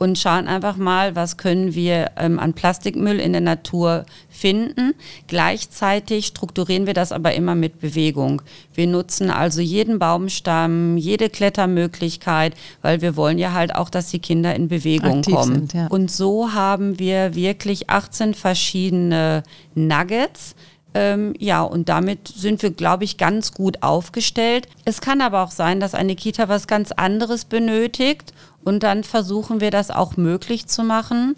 und 0.01 0.19
schauen 0.19 0.49
einfach 0.49 0.79
mal, 0.79 1.15
was 1.15 1.37
können 1.37 1.75
wir 1.75 2.13
ähm, 2.17 2.39
an 2.39 2.55
Plastikmüll 2.55 3.21
in 3.21 3.33
der 3.33 3.43
Natur 3.43 4.07
finden. 4.31 4.95
Gleichzeitig 5.27 6.25
strukturieren 6.25 6.87
wir 6.87 6.95
das 6.95 7.13
aber 7.13 7.35
immer 7.35 7.55
mit 7.55 7.81
Bewegung. 7.81 8.41
Wir 8.73 8.87
nutzen 8.87 9.29
also 9.29 9.61
jeden 9.61 9.99
Baumstamm, 9.99 10.97
jede 10.97 11.29
Klettermöglichkeit, 11.29 12.55
weil 12.81 13.03
wir 13.03 13.15
wollen 13.15 13.39
ja 13.39 13.53
halt 13.53 13.75
auch, 13.75 13.91
dass 13.91 14.11
die 14.11 14.21
Kinder 14.21 14.55
in 14.55 14.69
Bewegung 14.69 15.19
Aktiv 15.19 15.35
kommen. 15.35 15.55
sind, 15.55 15.75
ja. 15.75 15.87
Und 15.89 16.11
so 16.11 16.55
haben 16.55 16.99
wir 16.99 17.35
wirklich 17.35 17.91
18 17.91 18.33
verschiedene 18.33 19.43
Nuggets. 19.75 20.55
Ähm, 20.95 21.35
ja, 21.39 21.63
und 21.63 21.91
damit 21.91 22.27
sind 22.27 22.63
wir, 22.63 22.71
glaube 22.71 23.05
ich, 23.05 23.17
ganz 23.19 23.53
gut 23.53 23.83
aufgestellt. 23.83 24.67
Es 24.85 25.01
kann 25.03 25.21
aber 25.21 25.43
auch 25.43 25.51
sein, 25.51 25.79
dass 25.79 25.95
eine 25.95 26.17
Kita 26.17 26.49
was 26.49 26.67
ganz 26.67 26.91
anderes 26.91 27.45
benötigt 27.45 28.33
und 28.65 28.83
dann 28.83 29.05
versuchen 29.05 29.61
wir 29.61 29.71
das 29.71 29.91
auch 29.91 30.17
möglich 30.17 30.67
zu 30.67 30.83
machen. 30.83 31.37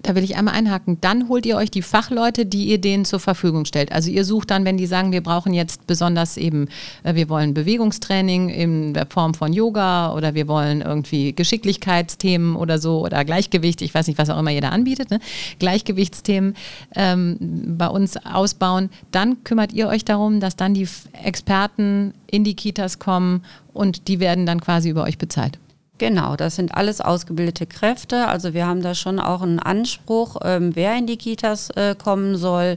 Da 0.00 0.14
will 0.14 0.22
ich 0.22 0.36
einmal 0.36 0.54
einhaken. 0.54 1.00
Dann 1.00 1.28
holt 1.28 1.44
ihr 1.44 1.56
euch 1.56 1.72
die 1.72 1.82
Fachleute, 1.82 2.46
die 2.46 2.66
ihr 2.66 2.80
denen 2.80 3.04
zur 3.04 3.18
Verfügung 3.18 3.64
stellt. 3.64 3.90
Also 3.90 4.10
ihr 4.10 4.24
sucht 4.24 4.52
dann, 4.52 4.64
wenn 4.64 4.76
die 4.76 4.86
sagen, 4.86 5.10
wir 5.10 5.24
brauchen 5.24 5.52
jetzt 5.52 5.88
besonders 5.88 6.36
eben, 6.36 6.68
äh, 7.02 7.16
wir 7.16 7.28
wollen 7.28 7.52
Bewegungstraining 7.52 8.48
in 8.48 8.94
der 8.94 9.06
Form 9.06 9.34
von 9.34 9.52
Yoga 9.52 10.14
oder 10.14 10.34
wir 10.34 10.46
wollen 10.46 10.82
irgendwie 10.82 11.32
Geschicklichkeitsthemen 11.32 12.54
oder 12.54 12.78
so 12.78 13.04
oder 13.04 13.24
Gleichgewicht, 13.24 13.82
ich 13.82 13.92
weiß 13.92 14.06
nicht, 14.06 14.18
was 14.18 14.30
auch 14.30 14.38
immer 14.38 14.58
da 14.60 14.68
anbietet, 14.68 15.10
ne? 15.10 15.18
Gleichgewichtsthemen 15.58 16.54
ähm, 16.94 17.36
bei 17.76 17.88
uns 17.88 18.16
ausbauen. 18.24 18.90
Dann 19.10 19.42
kümmert 19.42 19.72
ihr 19.72 19.88
euch 19.88 20.04
darum, 20.04 20.38
dass 20.38 20.54
dann 20.54 20.74
die 20.74 20.88
Experten 21.24 22.14
in 22.30 22.44
die 22.44 22.54
Kitas 22.54 23.00
kommen 23.00 23.44
und 23.72 24.06
die 24.06 24.20
werden 24.20 24.46
dann 24.46 24.60
quasi 24.60 24.90
über 24.90 25.02
euch 25.02 25.18
bezahlt. 25.18 25.58
Genau, 25.98 26.36
das 26.36 26.54
sind 26.54 26.74
alles 26.74 27.00
ausgebildete 27.00 27.66
Kräfte. 27.66 28.28
Also 28.28 28.54
wir 28.54 28.66
haben 28.66 28.82
da 28.82 28.94
schon 28.94 29.18
auch 29.18 29.42
einen 29.42 29.58
Anspruch, 29.58 30.36
ähm, 30.44 30.74
wer 30.74 30.96
in 30.96 31.06
die 31.06 31.16
Kitas 31.16 31.70
äh, 31.70 31.96
kommen 31.96 32.36
soll. 32.36 32.76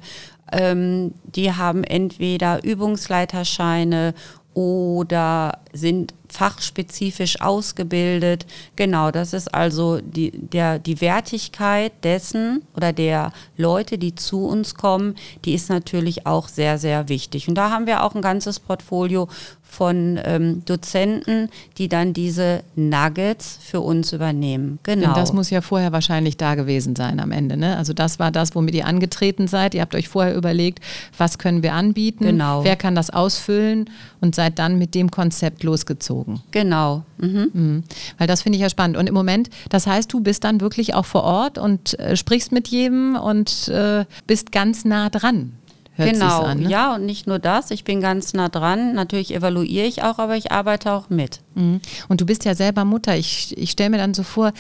Ähm, 0.51 1.13
die 1.23 1.53
haben 1.53 1.83
entweder 1.83 2.63
Übungsleiterscheine 2.63 4.15
oder 4.55 5.59
sind 5.71 6.13
fachspezifisch 6.31 7.41
ausgebildet. 7.41 8.45
Genau, 8.75 9.11
das 9.11 9.33
ist 9.33 9.53
also 9.53 9.99
die, 10.01 10.31
der, 10.31 10.79
die 10.79 11.01
Wertigkeit 11.01 11.91
dessen 12.03 12.63
oder 12.75 12.93
der 12.93 13.33
Leute, 13.57 13.97
die 13.97 14.15
zu 14.15 14.45
uns 14.45 14.75
kommen, 14.75 15.15
die 15.45 15.53
ist 15.53 15.69
natürlich 15.69 16.25
auch 16.25 16.47
sehr, 16.47 16.77
sehr 16.77 17.09
wichtig. 17.09 17.47
Und 17.47 17.55
da 17.55 17.69
haben 17.69 17.85
wir 17.85 18.03
auch 18.03 18.15
ein 18.15 18.21
ganzes 18.21 18.59
Portfolio 18.59 19.27
von 19.71 20.19
ähm, 20.25 20.63
Dozenten, 20.65 21.49
die 21.77 21.87
dann 21.87 22.11
diese 22.11 22.61
Nuggets 22.75 23.57
für 23.61 23.79
uns 23.79 24.11
übernehmen. 24.11 24.79
Genau. 24.83 25.05
Denn 25.05 25.13
das 25.13 25.31
muss 25.31 25.49
ja 25.49 25.61
vorher 25.61 25.93
wahrscheinlich 25.93 26.35
da 26.35 26.55
gewesen 26.55 26.93
sein 26.97 27.21
am 27.21 27.31
Ende. 27.31 27.55
Ne? 27.55 27.77
Also 27.77 27.93
das 27.93 28.19
war 28.19 28.31
das, 28.31 28.53
womit 28.53 28.75
ihr 28.75 28.85
angetreten 28.85 29.47
seid. 29.47 29.73
Ihr 29.73 29.81
habt 29.81 29.95
euch 29.95 30.09
vorher 30.09 30.35
überlegt, 30.35 30.79
was 31.17 31.37
können 31.37 31.63
wir 31.63 31.73
anbieten, 31.73 32.25
Genau. 32.25 32.65
wer 32.65 32.75
kann 32.75 32.95
das 32.95 33.11
ausfüllen 33.11 33.89
und 34.19 34.35
seid 34.35 34.59
dann 34.59 34.77
mit 34.77 34.93
dem 34.93 35.09
Konzept 35.09 35.63
losgezogen. 35.63 36.20
Genau. 36.51 37.03
Mhm. 37.17 37.49
Mhm. 37.53 37.83
Weil 38.17 38.27
das 38.27 38.41
finde 38.41 38.57
ich 38.57 38.61
ja 38.61 38.69
spannend. 38.69 38.97
Und 38.97 39.07
im 39.07 39.13
Moment, 39.13 39.49
das 39.69 39.87
heißt, 39.87 40.11
du 40.11 40.21
bist 40.21 40.43
dann 40.43 40.61
wirklich 40.61 40.93
auch 40.93 41.05
vor 41.05 41.23
Ort 41.23 41.57
und 41.57 41.99
äh, 41.99 42.15
sprichst 42.15 42.51
mit 42.51 42.67
jedem 42.67 43.15
und 43.15 43.67
äh, 43.69 44.05
bist 44.27 44.51
ganz 44.51 44.85
nah 44.85 45.09
dran. 45.09 45.53
Hört 45.95 46.13
genau, 46.13 46.43
an, 46.43 46.59
ne? 46.61 46.69
ja, 46.69 46.95
und 46.95 47.05
nicht 47.05 47.27
nur 47.27 47.37
das, 47.37 47.69
ich 47.69 47.83
bin 47.83 47.99
ganz 47.99 48.33
nah 48.33 48.47
dran. 48.47 48.93
Natürlich 48.93 49.33
evaluiere 49.35 49.85
ich 49.85 50.03
auch, 50.03 50.19
aber 50.19 50.37
ich 50.37 50.51
arbeite 50.51 50.91
auch 50.93 51.09
mit. 51.09 51.41
Mhm. 51.55 51.81
Und 52.07 52.21
du 52.21 52.25
bist 52.25 52.45
ja 52.45 52.55
selber 52.55 52.85
Mutter. 52.85 53.17
Ich, 53.17 53.57
ich 53.57 53.71
stelle 53.71 53.89
mir 53.89 53.97
dann 53.97 54.13
so 54.13 54.23
vor, 54.23 54.53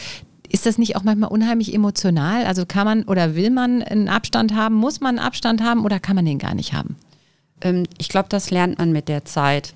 ist 0.49 0.65
das 0.65 0.77
nicht 0.77 0.97
auch 0.97 1.03
manchmal 1.03 1.31
unheimlich 1.31 1.73
emotional? 1.73 2.45
Also 2.45 2.65
kann 2.65 2.85
man 2.85 3.03
oder 3.03 3.35
will 3.35 3.49
man 3.49 3.81
einen 3.81 4.09
Abstand 4.09 4.53
haben? 4.53 4.75
Muss 4.75 4.99
man 4.99 5.17
einen 5.17 5.25
Abstand 5.25 5.63
haben 5.63 5.85
oder 5.85 5.99
kann 5.99 6.17
man 6.17 6.25
den 6.25 6.39
gar 6.39 6.53
nicht 6.53 6.73
haben? 6.73 6.97
Ähm, 7.61 7.83
ich 7.97 8.09
glaube, 8.09 8.27
das 8.29 8.51
lernt 8.51 8.77
man 8.77 8.91
mit 8.91 9.07
der 9.07 9.23
Zeit. 9.23 9.73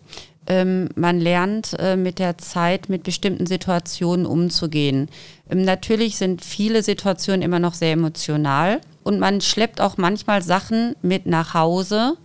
Ähm, 0.48 0.90
man 0.96 1.20
lernt 1.20 1.76
äh, 1.80 1.96
mit 1.96 2.20
der 2.20 2.38
Zeit 2.38 2.88
mit 2.90 3.04
bestimmten 3.04 3.48
Situationen 3.48 4.26
umzugehen. 4.26 5.10
Ähm, 5.50 5.64
natürlich 5.64 6.18
sind 6.18 6.44
viele 6.44 6.84
Situationen 6.84 7.42
immer 7.42 7.60
noch 7.60 7.74
sehr 7.74 7.94
emotional 7.94 8.82
und 9.04 9.20
man 9.20 9.42
schleppt 9.42 9.82
auch 9.82 9.98
manchmal 9.98 10.42
Sachen 10.42 10.96
mit 11.02 11.26
nach 11.26 11.54
Hause, 11.54 12.16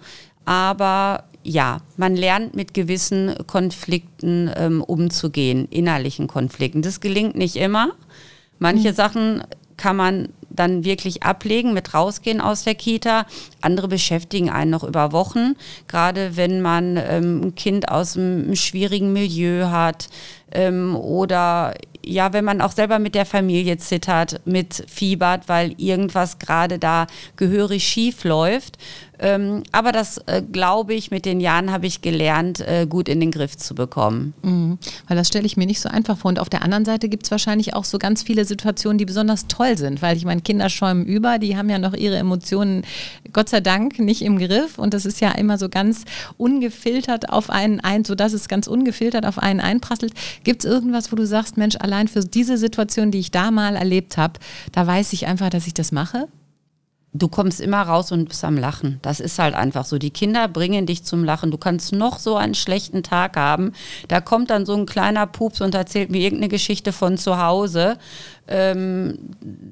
aber 0.45 1.25
ja, 1.43 1.81
man 1.97 2.17
lernt 2.17 2.55
mit 2.55 2.75
gewissen 2.75 3.35
Konflikten 3.47 4.51
ähm, 4.55 4.83
umzugehen, 4.83 5.67
innerlichen 5.71 6.27
Konflikten. 6.27 6.83
Das 6.83 7.01
gelingt 7.01 7.35
nicht 7.37 7.57
immer. 7.57 7.93
Manche 8.59 8.93
Sachen 8.93 9.43
kann 9.79 9.97
man 9.97 10.29
dann 10.51 10.85
wirklich 10.85 11.23
ablegen, 11.23 11.73
mit 11.73 11.95
rausgehen 11.95 12.41
aus 12.41 12.65
der 12.65 12.75
Kita. 12.75 13.27
Andere 13.61 13.89
beschäftigen 13.89 14.51
einen 14.51 14.71
noch 14.71 14.85
über 14.85 15.13
Wochen, 15.13 15.55
gerade 15.89 16.37
wenn 16.37 16.61
man 16.61 16.97
ähm, 16.97 17.41
ein 17.43 17.55
Kind 17.55 17.89
aus 17.89 18.17
einem 18.17 18.55
schwierigen 18.57 19.13
Milieu 19.13 19.71
hat 19.71 20.09
ähm, 20.53 20.97
oder 20.97 21.75
ja, 22.05 22.33
wenn 22.33 22.45
man 22.45 22.61
auch 22.61 22.73
selber 22.73 22.99
mit 22.99 23.15
der 23.15 23.27
Familie 23.27 23.77
zittert, 23.79 24.41
mit 24.45 24.85
fiebert, 24.89 25.49
weil 25.49 25.75
irgendwas 25.77 26.39
gerade 26.39 26.79
da 26.79 27.07
gehörig 27.37 27.87
schief 27.87 28.25
läuft. 28.25 28.79
Ähm, 29.21 29.63
aber 29.71 29.93
das, 29.93 30.19
äh, 30.27 30.43
glaube 30.43 30.95
ich, 30.95 31.11
mit 31.11 31.27
den 31.27 31.41
Jahren 31.41 31.71
habe 31.71 31.87
ich 31.87 32.01
gelernt, 32.01 32.61
äh, 32.61 32.87
gut 32.89 33.09
in 33.09 33.21
den 33.21 33.31
Griff 33.31 33.57
zu 33.57 33.75
bekommen. 33.75 34.33
Mhm. 34.43 34.79
Weil 35.09 35.17
das 35.17 35.29
stelle 35.29 35.45
ich 35.45 35.59
mir 35.59 35.67
nicht 35.67 35.81
so 35.81 35.91
einfach 35.91 36.17
vor. 36.17 36.31
Und 36.31 36.39
auf 36.39 36.49
der 36.49 36.63
anderen 36.63 36.87
Seite 36.87 37.11
gibt 37.11 37.25
es 37.25 37.31
wahrscheinlich 37.31 37.75
auch 37.75 37.85
so 37.85 37.99
ganz 37.99 38.23
viele 38.23 38.47
Situationen, 38.47 38.97
die 38.97 39.05
besonders 39.05 39.47
toll 39.47 39.77
sind, 39.77 40.01
weil 40.01 40.17
ich 40.17 40.25
meine, 40.25 40.41
Kinder 40.41 40.71
schäumen 40.71 41.05
über, 41.05 41.39
die 41.39 41.57
haben 41.57 41.69
ja 41.69 41.79
noch 41.79 41.93
ihre 41.93 42.17
Emotionen, 42.17 42.83
Gott 43.33 43.51
sei 43.51 43.61
Dank, 43.61 43.99
nicht 43.99 44.23
im 44.23 44.39
Griff. 44.39 44.79
Und 44.79 44.95
das 44.95 45.05
ist 45.05 45.21
ja 45.21 45.33
immer 45.33 45.59
so 45.59 45.69
ganz 45.69 46.05
ungefiltert 46.39 47.29
auf 47.29 47.51
einen 47.51 47.81
ein, 47.81 48.07
sodass 48.07 48.33
es 48.33 48.49
ganz 48.49 48.67
ungefiltert 48.67 49.27
auf 49.27 49.39
einen 49.39 49.61
einprasselt. 49.61 50.15
Gibt 50.45 50.65
es 50.65 50.71
irgendwas, 50.71 51.13
wo 51.13 51.17
du 51.17 51.27
sagst, 51.27 51.59
Mensch, 51.59 51.77
allein 51.79 52.09
für 52.09 52.21
diese 52.21 52.57
Situation, 52.57 53.11
die 53.11 53.19
ich 53.19 53.31
da 53.31 53.51
mal 53.51 53.77
erlebt 53.77 54.17
habe, 54.17 54.41
da 54.73 54.87
weiß 54.87 55.13
ich 55.13 55.27
einfach, 55.27 55.51
dass 55.51 55.67
ich 55.67 55.75
das 55.75 55.93
mache? 55.93 56.29
Du 57.13 57.27
kommst 57.27 57.61
immer 57.61 57.83
raus 57.83 58.13
und 58.13 58.29
bist 58.29 58.45
am 58.45 58.57
Lachen. 58.57 59.01
Das 59.03 59.19
ist 59.19 59.41
halt 59.41 59.55
einfach 59.55 59.85
so. 59.85 59.99
Die 59.99 60.11
Kinder 60.11 60.47
bringen 60.47 60.87
dich 60.87 61.03
zum 61.03 61.25
Lachen. 61.25 61.51
Du 61.51 61.59
kannst 61.59 61.93
noch 61.93 62.21
so 62.21 62.37
einen 62.37 62.55
schlechten 62.55 63.03
Tag 63.03 63.37
haben. 63.37 63.73
Da 64.07 64.21
kommt 64.21 64.51
dann 64.51 64.65
so 64.65 64.75
ein 64.75 64.87
kleiner 64.87 65.27
Pups 65.27 65.61
und 65.61 65.75
erzählt 65.75 66.11
mir 66.11 66.19
irgendeine 66.19 66.49
Geschichte 66.49 66.93
von 66.93 67.19
zu 67.19 67.43
Hause. 67.43 67.99
Ähm, 68.47 69.19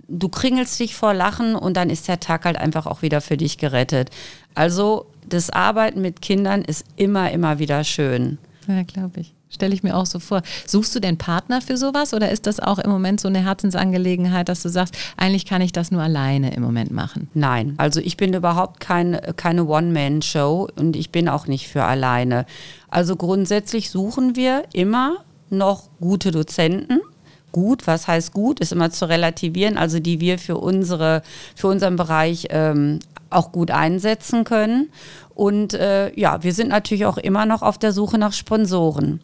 du 0.09 0.29
kringelst 0.29 0.81
dich 0.81 0.97
vor 0.97 1.15
Lachen 1.15 1.55
und 1.55 1.77
dann 1.77 1.91
ist 1.91 2.09
der 2.09 2.19
Tag 2.19 2.45
halt 2.45 2.59
einfach 2.59 2.87
auch 2.87 3.03
wieder 3.03 3.21
für 3.21 3.37
dich 3.37 3.57
gerettet. 3.57 4.11
Also 4.57 5.07
das 5.29 5.51
Arbeiten 5.51 6.01
mit 6.01 6.21
Kindern 6.21 6.63
ist 6.63 6.85
immer, 6.97 7.31
immer 7.31 7.61
wieder 7.61 7.85
schön. 7.85 8.39
Ja, 8.67 8.83
glaube 8.83 9.21
ich. 9.21 9.38
Stelle 9.51 9.75
ich 9.75 9.83
mir 9.83 9.97
auch 9.97 10.07
so 10.07 10.19
vor. 10.19 10.43
Suchst 10.67 10.95
du 10.95 11.01
denn 11.01 11.17
Partner 11.17 11.61
für 11.61 11.77
sowas 11.77 12.13
oder 12.13 12.31
ist 12.31 12.47
das 12.47 12.61
auch 12.61 12.79
im 12.79 12.91
Moment 12.91 13.21
so 13.21 13.29
eine 13.29 13.45
Herzensangelegenheit, 13.45 14.49
dass 14.49 14.63
du 14.63 14.69
sagst, 14.69 14.97
eigentlich 15.17 15.47
kann 15.47 15.63
ich 15.63 15.73
das 15.73 15.91
nur 15.91 16.03
alleine 16.03 16.55
im 16.55 16.63
Moment 16.63 16.91
machen? 16.91 17.29
Nein, 17.35 17.75
also 17.79 18.01
ich 18.01 18.17
bin 18.17 18.35
überhaupt 18.35 18.81
kein, 18.81 19.19
keine 19.37 19.65
One-Man-Show 19.65 20.69
und 20.77 20.97
ich 20.97 21.11
bin 21.11 21.29
auch 21.29 21.47
nicht 21.47 21.69
für 21.69 21.85
alleine. 21.85 22.45
Also 22.91 23.17
grundsätzlich 23.17 23.91
suchen 23.91 24.37
wir 24.37 24.65
immer 24.73 25.17
noch 25.51 25.89
gute 26.01 26.31
Dozenten. 26.31 27.01
Gut, 27.51 27.87
was 27.87 28.07
heißt 28.07 28.33
gut, 28.33 28.61
ist 28.61 28.73
immer 28.73 28.91
zu 28.91 29.09
relativieren, 29.09 29.79
also 29.79 30.01
die 30.01 30.21
wir 30.21 30.39
für, 30.39 30.59
unsere, 30.59 31.23
für 31.57 31.69
unseren 31.69 31.97
Bereich 31.97 32.49
ähm, 32.51 32.99
auch 33.31 33.53
gut 33.53 33.71
einsetzen 33.71 34.45
können. 34.45 34.91
Und 35.35 35.75
äh, 35.75 36.13
ja, 36.19 36.43
wir 36.43 36.53
sind 36.53 36.69
natürlich 36.69 37.07
auch 37.07 37.19
immer 37.19 37.47
noch 37.47 37.63
auf 37.63 37.79
der 37.79 37.93
Suche 37.93 38.19
nach 38.19 38.33
Sponsoren. 38.33 39.21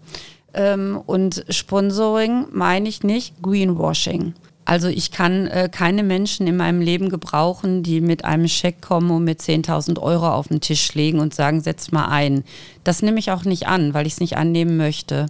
Ähm, 0.52 1.00
und 1.04 1.44
Sponsoring 1.48 2.46
meine 2.52 2.88
ich 2.88 3.02
nicht 3.02 3.42
Greenwashing. 3.42 4.34
Also 4.66 4.88
ich 4.88 5.10
kann 5.10 5.46
äh, 5.48 5.68
keine 5.70 6.02
Menschen 6.02 6.46
in 6.46 6.56
meinem 6.56 6.80
Leben 6.80 7.10
gebrauchen, 7.10 7.82
die 7.82 8.00
mit 8.00 8.24
einem 8.24 8.48
Scheck 8.48 8.80
kommen 8.80 9.10
und 9.10 9.24
mit 9.24 9.40
10.000 9.40 10.00
Euro 10.00 10.30
auf 10.30 10.48
den 10.48 10.60
Tisch 10.60 10.94
legen 10.94 11.20
und 11.20 11.34
sagen, 11.34 11.60
setz 11.60 11.92
mal 11.92 12.06
ein. 12.06 12.44
Das 12.82 13.02
nehme 13.02 13.18
ich 13.18 13.30
auch 13.30 13.44
nicht 13.44 13.66
an, 13.66 13.92
weil 13.92 14.06
ich 14.06 14.14
es 14.14 14.20
nicht 14.20 14.38
annehmen 14.38 14.76
möchte. 14.78 15.26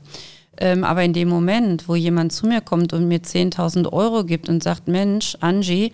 Ähm, 0.57 0.85
aber 0.85 1.03
in 1.03 1.13
dem 1.13 1.29
Moment, 1.29 1.89
wo 1.89 1.97
jemand 1.97 2.33
zu 2.33 2.47
mir 2.47 2.61
kommt 2.61 2.93
und 2.93 3.09
mir 3.09 3.19
10.000 3.19 3.93
Euro 3.93 4.25
gibt 4.25 4.49
und 4.49 4.63
sagt, 4.63 4.87
Mensch, 4.87 5.37
Angie, 5.41 5.93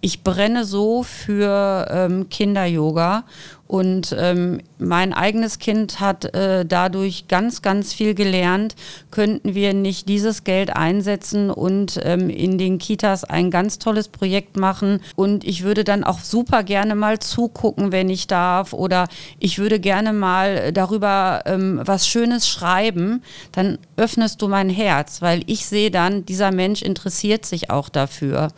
ich 0.00 0.22
brenne 0.22 0.64
so 0.64 1.02
für 1.02 1.88
ähm, 1.90 2.28
Kinder-Yoga 2.28 3.24
Und 3.68 4.16
ähm, 4.18 4.60
mein 4.78 5.12
eigenes 5.12 5.58
Kind 5.58 6.00
hat 6.00 6.34
äh, 6.34 6.64
dadurch 6.64 7.28
ganz, 7.28 7.60
ganz 7.60 7.92
viel 7.92 8.14
gelernt. 8.14 8.74
Könnten 9.10 9.54
wir 9.54 9.74
nicht 9.74 10.08
dieses 10.08 10.42
Geld 10.42 10.74
einsetzen 10.74 11.50
und 11.50 12.00
ähm, 12.02 12.30
in 12.30 12.56
den 12.56 12.78
Kitas 12.78 13.24
ein 13.24 13.50
ganz 13.50 13.78
tolles 13.78 14.08
Projekt 14.08 14.56
machen? 14.56 15.00
Und 15.16 15.44
ich 15.44 15.64
würde 15.64 15.84
dann 15.84 16.02
auch 16.02 16.20
super 16.20 16.62
gerne 16.62 16.94
mal 16.94 17.18
zugucken, 17.18 17.92
wenn 17.92 18.08
ich 18.08 18.26
darf. 18.26 18.72
Oder 18.72 19.06
ich 19.38 19.58
würde 19.58 19.78
gerne 19.78 20.14
mal 20.14 20.72
darüber 20.72 21.42
ähm, 21.44 21.80
was 21.84 22.08
Schönes 22.08 22.48
schreiben. 22.48 23.22
Dann 23.52 23.78
öffnest 23.96 24.40
du 24.40 24.48
mein 24.48 24.70
Herz, 24.70 25.20
weil 25.20 25.42
ich 25.46 25.66
sehe 25.66 25.90
dann, 25.90 26.24
dieser 26.24 26.52
Mensch 26.52 26.80
interessiert 26.80 27.44
sich 27.44 27.70
auch 27.70 27.90
dafür. 27.90 28.48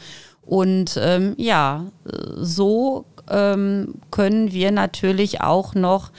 Und 0.51 0.99
ähm, 1.01 1.35
ja, 1.37 1.85
so 2.37 3.05
ähm, 3.31 3.95
können 4.11 4.53
wir 4.53 4.73
natürlich 4.73 5.43
auch 5.43 5.77
noch 5.77 6.11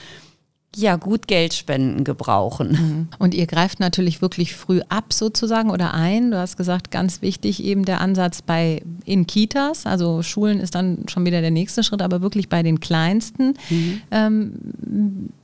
ja, 0.74 0.96
gut 0.96 1.26
Geldspenden 1.26 2.02
gebrauchen. 2.02 2.70
Mhm. 2.70 3.08
Und 3.18 3.34
ihr 3.34 3.46
greift 3.46 3.78
natürlich 3.78 4.22
wirklich 4.22 4.56
früh 4.56 4.80
ab 4.88 5.12
sozusagen 5.12 5.68
oder 5.70 5.92
ein. 5.92 6.30
Du 6.30 6.38
hast 6.38 6.56
gesagt, 6.56 6.90
ganz 6.90 7.20
wichtig 7.20 7.62
eben 7.62 7.84
der 7.84 8.00
Ansatz 8.00 8.40
bei 8.40 8.80
in 9.04 9.26
Kitas, 9.26 9.84
also 9.84 10.22
Schulen 10.22 10.60
ist 10.60 10.74
dann 10.74 11.04
schon 11.08 11.26
wieder 11.26 11.42
der 11.42 11.50
nächste 11.50 11.82
Schritt, 11.82 12.00
aber 12.00 12.22
wirklich 12.22 12.48
bei 12.48 12.62
den 12.62 12.80
Kleinsten. 12.80 13.52
Mhm. 13.68 14.00
Ähm, 14.10 14.52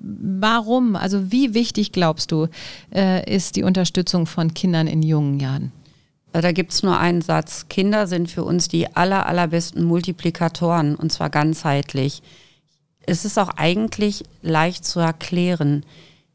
warum, 0.01 0.97
also 0.97 1.31
wie 1.31 1.53
wichtig 1.53 1.93
glaubst 1.93 2.33
du, 2.33 2.47
äh, 2.95 3.31
ist 3.31 3.57
die 3.57 3.65
Unterstützung 3.65 4.25
von 4.25 4.55
Kindern 4.55 4.87
in 4.87 5.03
jungen 5.03 5.41
Jahren? 5.41 5.73
Äh, 6.33 6.41
da 6.41 6.53
gibt 6.53 6.73
es 6.73 6.83
nur 6.83 6.99
einen 6.99 7.23
Satz. 7.23 7.67
Kinder 7.69 8.07
sind 8.07 8.31
für 8.31 8.45
uns 8.45 8.69
die 8.69 8.95
aller, 8.97 9.27
allerbesten 9.27 9.85
Multiplikatoren 9.85 10.95
und 10.95 11.13
zwar 11.13 11.31
ganzheitlich. 11.31 12.23
Es 13.07 13.25
ist 13.25 13.39
auch 13.39 13.51
eigentlich 13.57 14.25
leicht 14.43 14.85
zu 14.85 15.01
erklären. 15.01 15.85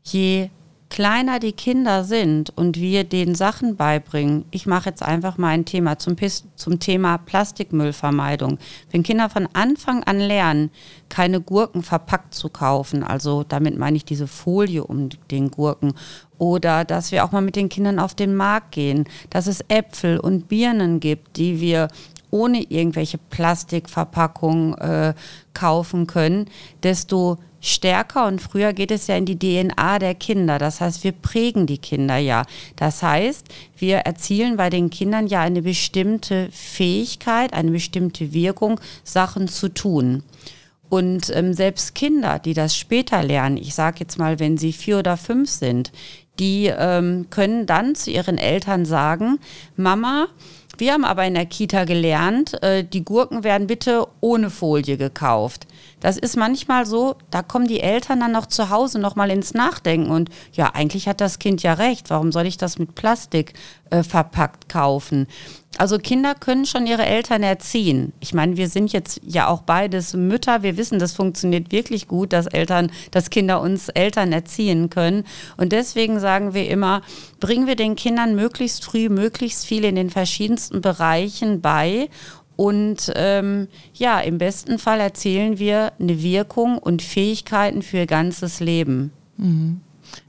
Je 0.04 0.50
kleiner 0.94 1.40
die 1.40 1.54
Kinder 1.54 2.04
sind 2.04 2.56
und 2.56 2.80
wir 2.80 3.04
denen 3.04 3.34
Sachen 3.34 3.76
beibringen, 3.78 4.46
ich 4.52 4.68
mache 4.68 4.90
jetzt 4.90 5.02
einfach 5.02 5.40
mal 5.40 5.48
ein 5.48 5.66
Thema 5.66 5.98
zum, 5.98 6.16
zum 6.56 6.80
Thema 6.80 7.18
Plastikmüllvermeidung. 7.18 8.60
Wenn 8.92 9.02
Kinder 9.02 9.28
von 9.32 9.50
Anfang 9.54 10.04
an 10.04 10.20
lernen, 10.20 10.70
keine 11.10 11.42
Gurken 11.42 11.82
verpackt 11.82 12.36
zu 12.36 12.48
kaufen, 12.48 13.04
also 13.04 13.44
damit 13.44 13.76
meine 13.76 13.98
ich 13.98 14.06
diese 14.06 14.28
Folie 14.28 14.84
um 14.84 15.10
den 15.32 15.50
Gurken, 15.50 15.96
oder 16.38 16.86
dass 16.86 17.12
wir 17.12 17.26
auch 17.26 17.32
mal 17.32 17.42
mit 17.42 17.56
den 17.56 17.70
Kindern 17.70 17.98
auf 17.98 18.14
den 18.14 18.36
Markt 18.36 18.74
gehen, 18.74 19.06
dass 19.32 19.48
es 19.48 19.66
Äpfel 19.70 20.20
und 20.20 20.48
Birnen 20.48 21.00
gibt, 21.00 21.38
die 21.38 21.60
wir 21.60 21.88
ohne 22.30 22.62
irgendwelche 22.62 23.18
Plastikverpackungen 23.18 24.76
äh, 24.76 25.14
kaufen 25.56 26.06
können, 26.06 26.46
desto 26.84 27.40
stärker 27.64 28.28
und 28.28 28.42
früher 28.42 28.74
geht 28.74 28.92
es 28.92 29.08
ja 29.08 29.16
in 29.16 29.26
die 29.26 29.40
DNA 29.40 29.98
der 29.98 30.14
Kinder. 30.16 30.60
Das 30.60 30.82
heißt, 30.82 31.04
wir 31.04 31.14
prägen 31.14 31.66
die 31.66 31.78
Kinder 31.78 32.18
ja. 32.18 32.44
Das 32.76 33.02
heißt, 33.02 33.48
wir 33.78 34.00
erzielen 34.00 34.58
bei 34.58 34.70
den 34.70 34.90
Kindern 34.90 35.28
ja 35.28 35.42
eine 35.42 35.62
bestimmte 35.62 36.50
Fähigkeit, 36.52 37.54
eine 37.54 37.72
bestimmte 37.72 38.34
Wirkung, 38.34 38.80
Sachen 39.06 39.48
zu 39.48 39.70
tun. 39.70 40.24
Und 40.90 41.36
ähm, 41.36 41.54
selbst 41.54 41.96
Kinder, 41.96 42.38
die 42.38 42.54
das 42.54 42.78
später 42.78 43.24
lernen, 43.24 43.58
ich 43.58 43.74
sage 43.74 44.02
jetzt 44.02 44.20
mal, 44.20 44.40
wenn 44.40 44.58
sie 44.58 44.74
vier 44.74 45.00
oder 45.00 45.16
fünf 45.16 45.50
sind, 45.50 45.92
die 46.40 46.66
ähm, 46.66 47.28
können 47.30 47.66
dann 47.66 47.96
zu 47.96 48.12
ihren 48.12 48.38
Eltern 48.38 48.86
sagen, 48.86 49.40
Mama, 49.78 50.28
wir 50.78 50.94
haben 50.94 51.06
aber 51.06 51.26
in 51.26 51.36
der 51.36 51.46
Kita 51.46 51.86
gelernt, 51.86 52.62
äh, 52.62 52.84
die 52.84 53.06
Gurken 53.06 53.44
werden 53.44 53.68
bitte 53.68 54.06
ohne 54.20 54.50
Folie 54.50 54.98
gekauft. 54.98 55.66
Das 56.04 56.18
ist 56.18 56.36
manchmal 56.36 56.86
so, 56.86 57.16
da 57.32 57.42
kommen 57.42 57.66
die 57.66 57.80
Eltern 57.80 58.20
dann 58.20 58.34
noch 58.34 58.46
zu 58.46 58.70
Hause 58.70 59.00
noch 59.00 59.16
mal 59.16 59.32
ins 59.32 59.54
Nachdenken 59.54 60.12
und 60.12 60.30
ja, 60.52 60.72
eigentlich 60.74 61.08
hat 61.08 61.22
das 61.22 61.40
Kind 61.40 61.64
ja 61.64 61.74
recht. 61.74 62.10
Warum 62.10 62.34
soll 62.34 62.46
ich 62.46 62.58
das 62.58 62.78
mit 62.78 62.94
Plastik 62.94 63.54
äh, 63.90 64.04
verpackt 64.04 64.68
kaufen? 64.68 65.28
Also 65.78 65.98
Kinder 65.98 66.36
können 66.36 66.66
schon 66.66 66.86
ihre 66.86 67.06
Eltern 67.06 67.42
erziehen. 67.42 68.12
Ich 68.20 68.34
meine, 68.34 68.58
wir 68.58 68.68
sind 68.68 68.92
jetzt 68.92 69.22
ja 69.26 69.48
auch 69.48 69.62
beides 69.62 70.14
Mütter. 70.14 70.62
Wir 70.62 70.78
wissen, 70.78 71.00
das 71.00 71.14
funktioniert 71.14 71.72
wirklich 71.72 72.08
gut, 72.08 72.34
dass 72.34 72.48
Eltern, 72.48 72.92
dass 73.12 73.32
Kinder 73.32 73.62
uns 73.62 73.90
Eltern 73.90 74.34
erziehen 74.34 74.90
können. 74.90 75.24
Und 75.58 75.72
deswegen 75.72 76.20
sagen 76.20 76.54
wir 76.54 76.70
immer, 76.70 77.02
bringen 77.40 77.66
wir 77.66 77.76
den 77.76 77.96
Kindern 77.96 78.36
möglichst 78.36 78.84
früh, 78.84 79.10
möglichst 79.10 79.66
viel 79.66 79.84
in 79.86 79.96
den 79.96 80.10
verschiedensten 80.12 80.82
Bereichen 80.82 81.62
bei. 81.62 82.10
Und 82.64 83.12
ähm, 83.18 83.68
ja, 83.94 84.22
im 84.22 84.38
besten 84.38 84.80
Fall 84.80 85.02
erzählen 85.02 85.60
wir 85.60 85.92
eine 86.00 86.24
Wirkung 86.24 86.78
und 86.78 87.02
Fähigkeiten 87.02 87.82
für 87.82 87.98
ihr 87.98 88.06
ganzes 88.06 88.62
Leben. 88.62 89.12
Mhm. 89.36 89.82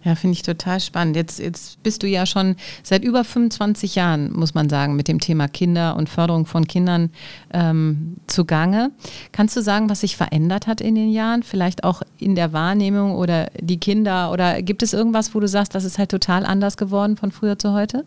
Ja, 0.03 0.16
finde 0.16 0.33
ich 0.33 0.42
total 0.42 0.81
spannend. 0.81 1.14
Jetzt, 1.14 1.38
jetzt 1.38 1.81
bist 1.85 2.03
du 2.03 2.09
ja 2.09 2.27
schon 2.27 2.57
seit 2.83 3.05
über 3.05 3.23
25 3.23 3.94
Jahren, 3.94 4.33
muss 4.33 4.53
man 4.53 4.68
sagen, 4.68 4.97
mit 4.97 5.07
dem 5.07 5.20
Thema 5.20 5.47
Kinder 5.47 5.94
und 5.94 6.09
Förderung 6.09 6.44
von 6.44 6.66
Kindern 6.66 7.11
ähm, 7.53 8.16
zugange. 8.27 8.90
Kannst 9.31 9.57
du 9.57 9.62
sagen, 9.62 9.88
was 9.88 10.01
sich 10.01 10.16
verändert 10.16 10.66
hat 10.66 10.81
in 10.81 10.97
den 10.97 11.12
Jahren? 11.12 11.44
Vielleicht 11.44 11.85
auch 11.85 12.03
in 12.18 12.35
der 12.35 12.53
Wahrnehmung 12.53 13.14
oder 13.14 13.47
die 13.61 13.79
Kinder? 13.79 14.33
Oder 14.33 14.61
gibt 14.61 14.83
es 14.83 14.92
irgendwas, 14.92 15.37
wo 15.37 15.38
du 15.38 15.47
sagst, 15.47 15.73
das 15.77 15.85
ist 15.85 15.99
halt 15.99 16.11
total 16.11 16.44
anders 16.44 16.77
geworden 16.77 17.16
von 17.16 17.31
früher 17.31 17.61
zu 17.61 17.75
heute? 17.75 18.05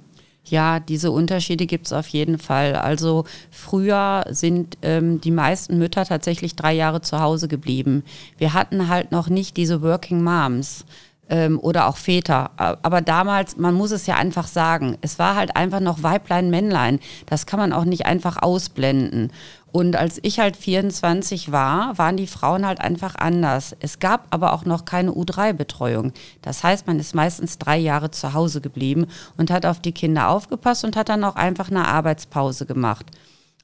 Ja, 0.49 0.79
diese 0.79 1.11
Unterschiede 1.11 1.65
gibt 1.65 1.87
es 1.87 1.93
auf 1.93 2.07
jeden 2.07 2.37
Fall. 2.37 2.75
Also 2.75 3.25
früher 3.51 4.25
sind 4.29 4.77
ähm, 4.81 5.19
die 5.19 5.31
meisten 5.31 5.77
Mütter 5.77 6.05
tatsächlich 6.05 6.55
drei 6.55 6.73
Jahre 6.73 7.01
zu 7.01 7.19
Hause 7.19 7.47
geblieben. 7.47 8.03
Wir 8.37 8.53
hatten 8.53 8.87
halt 8.87 9.11
noch 9.11 9.29
nicht 9.29 9.57
diese 9.57 9.81
Working 9.81 10.23
Moms 10.23 10.85
ähm, 11.29 11.59
oder 11.59 11.87
auch 11.87 11.97
Väter. 11.97 12.51
Aber 12.57 13.01
damals, 13.01 13.57
man 13.57 13.73
muss 13.73 13.91
es 13.91 14.07
ja 14.07 14.15
einfach 14.15 14.47
sagen, 14.47 14.97
es 15.01 15.19
war 15.19 15.35
halt 15.35 15.55
einfach 15.55 15.79
noch 15.79 16.03
Weiblein, 16.03 16.49
Männlein. 16.49 16.99
Das 17.25 17.45
kann 17.45 17.59
man 17.59 17.73
auch 17.73 17.85
nicht 17.85 18.05
einfach 18.05 18.41
ausblenden. 18.41 19.31
Und 19.71 19.95
als 19.95 20.19
ich 20.23 20.39
halt 20.39 20.57
24 20.57 21.51
war, 21.51 21.97
waren 21.97 22.17
die 22.17 22.27
Frauen 22.27 22.65
halt 22.65 22.81
einfach 22.81 23.15
anders. 23.15 23.75
Es 23.79 23.99
gab 23.99 24.25
aber 24.31 24.53
auch 24.53 24.65
noch 24.65 24.85
keine 24.85 25.11
U3-Betreuung. 25.11 26.13
Das 26.41 26.63
heißt, 26.63 26.87
man 26.87 26.99
ist 26.99 27.13
meistens 27.13 27.57
drei 27.57 27.77
Jahre 27.77 28.09
zu 28.09 28.33
Hause 28.33 28.61
geblieben 28.61 29.07
und 29.37 29.51
hat 29.51 29.65
auf 29.65 29.79
die 29.79 29.91
Kinder 29.91 30.29
aufgepasst 30.29 30.83
und 30.83 30.95
hat 30.95 31.09
dann 31.09 31.23
auch 31.23 31.35
einfach 31.35 31.69
eine 31.69 31.87
Arbeitspause 31.87 32.65
gemacht. 32.65 33.05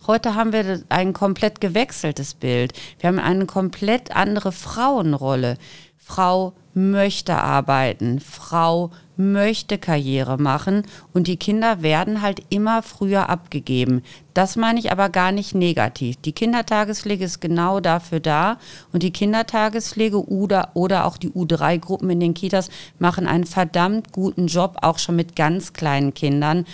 Heute 0.05 0.35
haben 0.35 0.51
wir 0.51 0.83
ein 0.89 1.13
komplett 1.13 1.61
gewechseltes 1.61 2.33
Bild. 2.33 2.73
Wir 2.99 3.07
haben 3.07 3.19
eine 3.19 3.45
komplett 3.45 4.13
andere 4.13 4.51
Frauenrolle. 4.51 5.57
Frau 5.97 6.53
möchte 6.73 7.35
arbeiten, 7.35 8.19
Frau 8.19 8.91
möchte 9.15 9.77
Karriere 9.77 10.37
machen 10.37 10.83
und 11.13 11.27
die 11.27 11.37
Kinder 11.37 11.83
werden 11.83 12.21
halt 12.21 12.41
immer 12.49 12.81
früher 12.81 13.29
abgegeben. 13.29 14.01
Das 14.33 14.55
meine 14.55 14.79
ich 14.79 14.91
aber 14.91 15.09
gar 15.09 15.31
nicht 15.31 15.53
negativ. 15.53 16.17
Die 16.17 16.31
Kindertagespflege 16.31 17.25
ist 17.25 17.39
genau 17.39 17.79
dafür 17.79 18.19
da 18.19 18.57
und 18.91 19.03
die 19.03 19.11
Kindertagespflege 19.11 20.27
oder, 20.27 20.71
oder 20.73 21.05
auch 21.05 21.17
die 21.17 21.29
U3-Gruppen 21.29 22.09
in 22.09 22.19
den 22.19 22.33
Kitas 22.33 22.69
machen 22.97 23.27
einen 23.27 23.45
verdammt 23.45 24.11
guten 24.11 24.47
Job, 24.47 24.77
auch 24.81 24.97
schon 24.97 25.15
mit 25.15 25.35
ganz 25.35 25.73
kleinen 25.73 26.13
Kindern, 26.13 26.65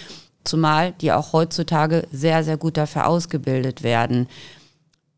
zumal 0.45 0.93
die 1.01 1.11
auch 1.11 1.33
heutzutage 1.33 2.07
sehr, 2.11 2.43
sehr 2.43 2.57
gut 2.57 2.77
dafür 2.77 3.07
ausgebildet 3.07 3.83
werden. 3.83 4.27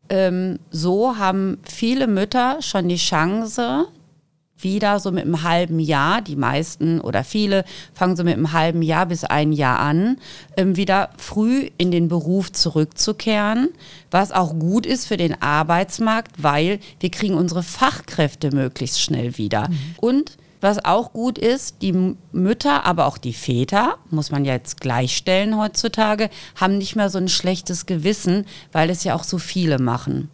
Ähm, 0.08 0.58
so 0.70 1.16
haben 1.16 1.58
viele 1.62 2.08
Mütter 2.08 2.60
schon 2.60 2.88
die 2.88 2.96
Chance, 2.96 3.86
wieder 4.62 5.00
so 5.00 5.10
mit 5.10 5.24
einem 5.24 5.42
halben 5.42 5.78
Jahr, 5.78 6.20
die 6.22 6.36
meisten 6.36 7.00
oder 7.00 7.24
viele 7.24 7.64
fangen 7.94 8.16
so 8.16 8.24
mit 8.24 8.34
einem 8.34 8.52
halben 8.52 8.82
Jahr 8.82 9.06
bis 9.06 9.24
ein 9.24 9.52
Jahr 9.52 9.78
an, 9.78 10.18
ähm, 10.56 10.76
wieder 10.76 11.10
früh 11.16 11.70
in 11.78 11.90
den 11.90 12.08
Beruf 12.08 12.52
zurückzukehren, 12.52 13.68
was 14.10 14.32
auch 14.32 14.58
gut 14.58 14.86
ist 14.86 15.06
für 15.06 15.16
den 15.16 15.40
Arbeitsmarkt, 15.40 16.42
weil 16.42 16.78
wir 17.00 17.10
kriegen 17.10 17.34
unsere 17.34 17.62
Fachkräfte 17.62 18.54
möglichst 18.54 19.00
schnell 19.00 19.38
wieder. 19.38 19.68
Mhm. 19.68 19.76
Und 20.00 20.36
was 20.62 20.84
auch 20.84 21.12
gut 21.12 21.38
ist, 21.38 21.82
die 21.82 22.14
Mütter, 22.30 22.84
aber 22.84 23.06
auch 23.06 23.18
die 23.18 23.32
Väter, 23.32 23.96
muss 24.10 24.30
man 24.30 24.44
ja 24.44 24.52
jetzt 24.52 24.80
gleichstellen 24.80 25.56
heutzutage, 25.56 26.30
haben 26.54 26.78
nicht 26.78 26.94
mehr 26.94 27.10
so 27.10 27.18
ein 27.18 27.28
schlechtes 27.28 27.84
Gewissen, 27.84 28.46
weil 28.70 28.88
es 28.88 29.02
ja 29.02 29.16
auch 29.16 29.24
so 29.24 29.38
viele 29.38 29.80
machen. 29.80 30.30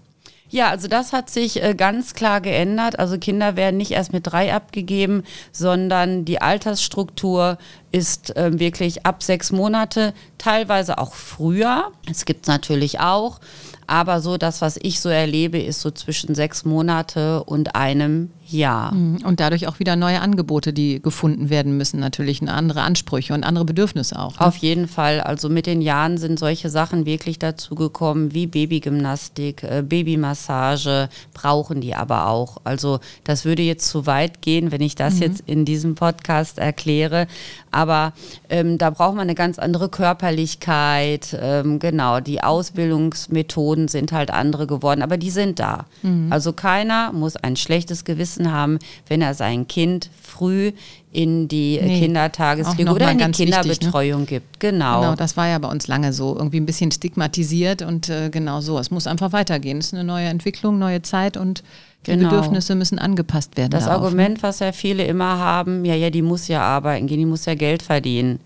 Ja, 0.51 0.71
also 0.71 0.89
das 0.89 1.13
hat 1.13 1.29
sich 1.29 1.63
äh, 1.63 1.75
ganz 1.75 2.15
klar 2.15 2.41
geändert. 2.41 2.99
Also 2.99 3.19
Kinder 3.19 3.57
werden 3.57 3.77
nicht 3.77 3.91
erst 3.91 4.13
mit 4.13 4.27
drei 4.27 4.55
abgegeben, 4.55 5.25
sondern 5.53 6.25
die 6.25 6.41
Altersstruktur 6.41 7.59
ist 7.93 8.35
äh, 8.37 8.59
wirklich 8.59 9.05
ab 9.05 9.23
sechs 9.23 9.53
Monate, 9.53 10.15
teilweise 10.39 10.99
auch 10.99 11.15
früher. 11.15 11.93
Es 12.11 12.25
gibt 12.25 12.47
natürlich 12.47 13.01
auch. 13.01 13.41
Aber 13.87 14.21
so 14.21 14.39
das, 14.39 14.61
was 14.61 14.79
ich 14.81 15.01
so 15.01 15.09
erlebe, 15.09 15.59
ist 15.59 15.81
so 15.81 15.91
zwischen 15.91 16.35
sechs 16.35 16.65
Monate 16.65 17.45
und 17.45 17.75
einem 17.75 18.31
Ja. 18.51 18.91
Mhm. 18.95 19.19
Und 19.25 19.41
dadurch 19.41 19.67
auch 19.69 19.79
wieder 19.79 19.97
neue 19.97 20.21
Angebote, 20.21 20.73
die 20.73 21.03
gefunden 21.03 21.51
werden 21.51 21.77
müssen, 21.77 22.01
natürlich 22.01 22.43
andere 22.49 22.83
Ansprüche 22.83 23.35
und 23.35 23.45
andere 23.45 23.65
Bedürfnisse 23.65 24.19
auch. 24.19 24.39
Ne? 24.39 24.47
Auf 24.47 24.57
jeden 24.57 24.89
Fall. 24.89 25.21
Also 25.21 25.49
mit 25.49 25.67
den 25.67 25.83
Jahren 25.83 26.19
sind 26.19 26.39
solche 26.39 26.71
Sachen 26.71 27.05
wirklich 27.05 27.39
dazu 27.39 27.75
gekommen, 27.75 28.33
wie 28.33 28.47
Babygymnastik, 28.47 29.63
äh, 29.63 29.83
Babymassage, 29.83 31.09
brauchen 31.35 31.81
die 31.81 31.95
aber 31.95 32.29
auch. 32.29 32.59
Also 32.65 33.01
das 33.25 33.45
würde 33.45 33.63
jetzt 33.63 33.89
zu 33.89 34.07
weit 34.07 34.41
gehen, 34.41 34.73
wenn 34.73 34.81
ich 34.81 34.95
das 34.95 35.17
mhm. 35.17 35.23
jetzt 35.23 35.43
in 35.47 35.65
diesem 35.65 35.95
Podcast 35.95 36.59
erkläre. 36.59 37.27
Aber 37.71 38.13
ähm, 38.49 38.79
da 38.79 38.91
braucht 38.91 39.15
man 39.15 39.23
eine 39.23 39.35
ganz 39.35 39.59
andere 39.59 39.89
Körperlichkeit. 39.89 41.37
Ähm, 41.41 41.79
genau, 41.79 42.21
die 42.21 42.43
Ausbildungsmethoden 42.43 43.89
sind 43.89 44.13
halt 44.13 44.31
andere 44.31 44.67
geworden, 44.67 45.03
aber 45.03 45.17
die 45.17 45.31
sind 45.31 45.59
da. 45.59 45.85
Mhm. 46.03 46.29
Also 46.31 46.53
keiner 46.53 47.13
muss 47.13 47.37
ein 47.37 47.57
schlechtes 47.57 48.05
Gewissen 48.05 48.38
Wissen 48.39 48.53
haben, 48.53 48.79
wenn 49.09 49.23
er 49.23 49.35
sein 49.35 49.67
Kind 49.69 50.11
früh 50.21 50.73
in 51.11 51.49
die 51.49 51.81
nee, 51.83 52.01
Kindertagespflege 52.01 52.91
oder 52.91 53.11
in 53.11 53.19
die 53.19 53.31
Kinderbetreuung 53.31 54.23
wichtig, 54.23 54.41
ne? 54.41 54.41
gibt. 54.41 54.61
Genau. 54.61 55.01
Genau, 55.01 55.15
das 55.15 55.37
war 55.37 55.49
ja 55.49 55.59
bei 55.59 55.69
uns 55.69 55.89
lange 55.89 56.13
so, 56.13 56.37
irgendwie 56.37 56.59
ein 56.59 56.67
bisschen 56.67 56.93
stigmatisiert 56.93 57.83
und 57.83 58.09
äh, 58.09 58.31
genau 58.31 58.61
so. 58.61 58.79
Es 58.79 58.91
muss 58.91 59.07
einfach 59.07 59.33
weitergehen. 59.33 59.79
Es 59.79 59.87
ist 59.87 59.95
eine 59.95 60.05
neue 60.05 60.27
Entwicklung, 60.27 60.79
neue 60.79 61.03
Zeit 61.03 61.37
und 61.37 61.63
die 62.07 62.13
genau. 62.13 62.31
Bedürfnisse 62.31 62.75
müssen 62.75 62.99
angepasst 62.99 63.57
werden. 63.57 63.71
Das 63.71 63.85
darauf, 63.85 64.01
ne? 64.01 64.07
Argument, 64.07 64.43
was 64.43 64.61
ja 64.61 64.73
viele 64.73 65.05
immer 65.05 65.39
haben, 65.39 65.85
ja, 65.85 65.95
ja, 65.95 66.11
die 66.11 66.23
muss 66.23 66.49
ja 66.49 66.63
arbeiten 66.63 67.07
gehen, 67.07 67.19
die 67.19 67.27
muss 67.27 67.47
ja 67.47 67.55
Geld 67.55 67.83
verdienen 67.83 68.39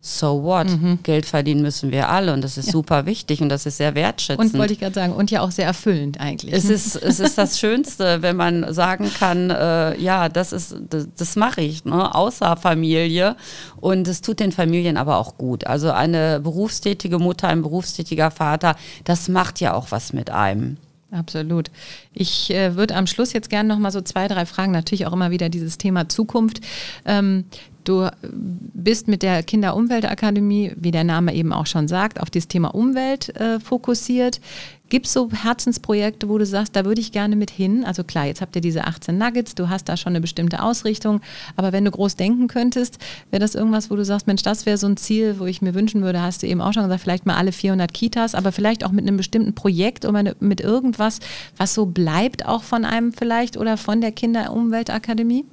so 0.00 0.44
what? 0.44 0.68
Mhm. 0.68 1.00
Geld 1.02 1.26
verdienen 1.26 1.60
müssen 1.60 1.90
wir 1.90 2.08
alle 2.08 2.32
und 2.32 2.42
das 2.42 2.56
ist 2.56 2.66
ja. 2.66 2.72
super 2.72 3.04
wichtig 3.04 3.42
und 3.42 3.48
das 3.48 3.66
ist 3.66 3.78
sehr 3.78 3.96
wertschätzend. 3.96 4.54
Und 4.54 4.58
wollte 4.58 4.72
ich 4.72 4.78
gerade 4.78 4.94
sagen, 4.94 5.12
und 5.12 5.30
ja 5.32 5.40
auch 5.40 5.50
sehr 5.50 5.66
erfüllend 5.66 6.20
eigentlich. 6.20 6.54
Es 6.54 6.66
ist, 6.66 6.94
es 6.94 7.18
ist 7.18 7.36
das 7.36 7.58
Schönste, 7.58 8.22
wenn 8.22 8.36
man 8.36 8.72
sagen 8.72 9.10
kann, 9.12 9.50
äh, 9.50 9.98
ja, 10.00 10.28
das 10.28 10.52
ist, 10.52 10.76
das, 10.88 11.08
das 11.16 11.34
mache 11.34 11.62
ich, 11.62 11.84
ne? 11.84 12.14
außer 12.14 12.56
Familie. 12.56 13.36
Und 13.80 14.06
es 14.06 14.20
tut 14.20 14.38
den 14.38 14.52
Familien 14.52 14.96
aber 14.96 15.18
auch 15.18 15.36
gut. 15.36 15.66
Also 15.66 15.90
eine 15.90 16.38
berufstätige 16.38 17.18
Mutter, 17.18 17.48
ein 17.48 17.62
berufstätiger 17.62 18.30
Vater, 18.30 18.76
das 19.04 19.28
macht 19.28 19.60
ja 19.60 19.74
auch 19.74 19.90
was 19.90 20.12
mit 20.12 20.30
einem. 20.30 20.76
Absolut. 21.10 21.70
Ich 22.12 22.50
äh, 22.50 22.76
würde 22.76 22.94
am 22.94 23.06
Schluss 23.06 23.32
jetzt 23.32 23.48
gerne 23.48 23.68
noch 23.68 23.78
mal 23.78 23.90
so 23.90 24.02
zwei, 24.02 24.28
drei 24.28 24.44
Fragen, 24.44 24.72
natürlich 24.72 25.06
auch 25.06 25.12
immer 25.12 25.30
wieder 25.30 25.48
dieses 25.48 25.78
Thema 25.78 26.08
Zukunft. 26.08 26.60
Ähm, 27.06 27.44
Du 27.88 28.06
bist 28.20 29.08
mit 29.08 29.22
der 29.22 29.42
Kinder-Umwelt-Akademie, 29.42 30.72
wie 30.76 30.90
der 30.90 31.04
Name 31.04 31.34
eben 31.34 31.54
auch 31.54 31.64
schon 31.64 31.88
sagt, 31.88 32.20
auf 32.20 32.28
das 32.28 32.46
Thema 32.46 32.74
Umwelt 32.74 33.34
äh, 33.36 33.60
fokussiert. 33.60 34.42
Gibt 34.90 35.06
es 35.06 35.14
so 35.14 35.30
Herzensprojekte, 35.32 36.28
wo 36.28 36.36
du 36.36 36.44
sagst, 36.44 36.76
da 36.76 36.84
würde 36.84 37.00
ich 37.00 37.12
gerne 37.12 37.34
mit 37.34 37.50
hin? 37.50 37.86
Also 37.86 38.04
klar, 38.04 38.26
jetzt 38.26 38.42
habt 38.42 38.54
ihr 38.56 38.60
diese 38.60 38.84
18 38.84 39.16
Nuggets, 39.16 39.54
du 39.54 39.70
hast 39.70 39.88
da 39.88 39.96
schon 39.96 40.10
eine 40.10 40.20
bestimmte 40.20 40.62
Ausrichtung, 40.62 41.22
aber 41.56 41.72
wenn 41.72 41.86
du 41.86 41.90
groß 41.90 42.16
denken 42.16 42.46
könntest, 42.46 42.98
wäre 43.30 43.40
das 43.40 43.54
irgendwas, 43.54 43.90
wo 43.90 43.96
du 43.96 44.04
sagst, 44.04 44.26
Mensch, 44.26 44.42
das 44.42 44.66
wäre 44.66 44.76
so 44.76 44.86
ein 44.86 44.98
Ziel, 44.98 45.38
wo 45.38 45.46
ich 45.46 45.62
mir 45.62 45.72
wünschen 45.72 46.02
würde, 46.02 46.20
hast 46.20 46.42
du 46.42 46.46
eben 46.46 46.60
auch 46.60 46.74
schon 46.74 46.82
gesagt, 46.82 47.00
vielleicht 47.00 47.24
mal 47.24 47.36
alle 47.36 47.52
400 47.52 47.94
Kitas, 47.94 48.34
aber 48.34 48.52
vielleicht 48.52 48.84
auch 48.84 48.92
mit 48.92 49.06
einem 49.06 49.16
bestimmten 49.16 49.54
Projekt 49.54 50.04
oder 50.04 50.34
mit 50.40 50.60
irgendwas, 50.60 51.20
was 51.56 51.72
so 51.72 51.86
bleibt 51.86 52.44
auch 52.44 52.64
von 52.64 52.84
einem 52.84 53.14
vielleicht 53.14 53.56
oder 53.56 53.78
von 53.78 54.02
der 54.02 54.12
Kinder-Umwelt-Akademie? 54.12 55.46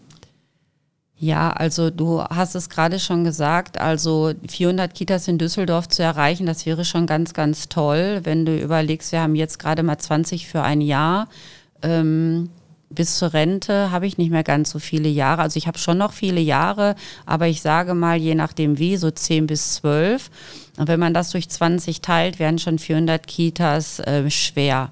Ja, 1.17 1.51
also 1.51 1.89
du 1.91 2.21
hast 2.21 2.55
es 2.55 2.69
gerade 2.69 2.99
schon 2.99 3.23
gesagt, 3.23 3.79
also 3.79 4.33
400 4.49 4.93
Kitas 4.93 5.27
in 5.29 5.37
Düsseldorf 5.37 5.87
zu 5.87 6.03
erreichen, 6.03 6.45
das 6.45 6.65
wäre 6.65 6.83
schon 6.83 7.07
ganz, 7.07 7.33
ganz 7.33 7.69
toll, 7.69 8.19
wenn 8.23 8.45
du 8.45 8.57
überlegst, 8.57 9.13
wir 9.13 9.21
haben 9.21 9.35
jetzt 9.35 9.57
gerade 9.57 9.81
mal 9.81 9.97
20 9.97 10.47
für 10.47 10.61
ein 10.61 10.81
Jahr. 10.81 11.29
Ähm, 11.81 12.49
bis 12.89 13.17
zur 13.17 13.33
Rente 13.33 13.91
habe 13.91 14.07
ich 14.07 14.17
nicht 14.17 14.31
mehr 14.31 14.43
ganz 14.43 14.69
so 14.69 14.79
viele 14.79 15.09
Jahre. 15.09 15.41
Also 15.41 15.57
ich 15.57 15.67
habe 15.67 15.77
schon 15.77 15.97
noch 15.97 16.13
viele 16.13 16.39
Jahre, 16.39 16.95
aber 17.25 17.47
ich 17.47 17.61
sage 17.61 17.93
mal, 17.93 18.17
je 18.17 18.35
nachdem 18.35 18.77
wie, 18.77 18.97
so 18.97 19.09
10 19.09 19.47
bis 19.47 19.75
12. 19.75 20.29
Und 20.77 20.87
wenn 20.87 20.99
man 20.99 21.13
das 21.13 21.31
durch 21.31 21.49
20 21.49 22.01
teilt, 22.01 22.39
werden 22.39 22.59
schon 22.59 22.79
400 22.79 23.25
Kitas 23.25 23.99
äh, 23.99 24.29
schwer. 24.29 24.91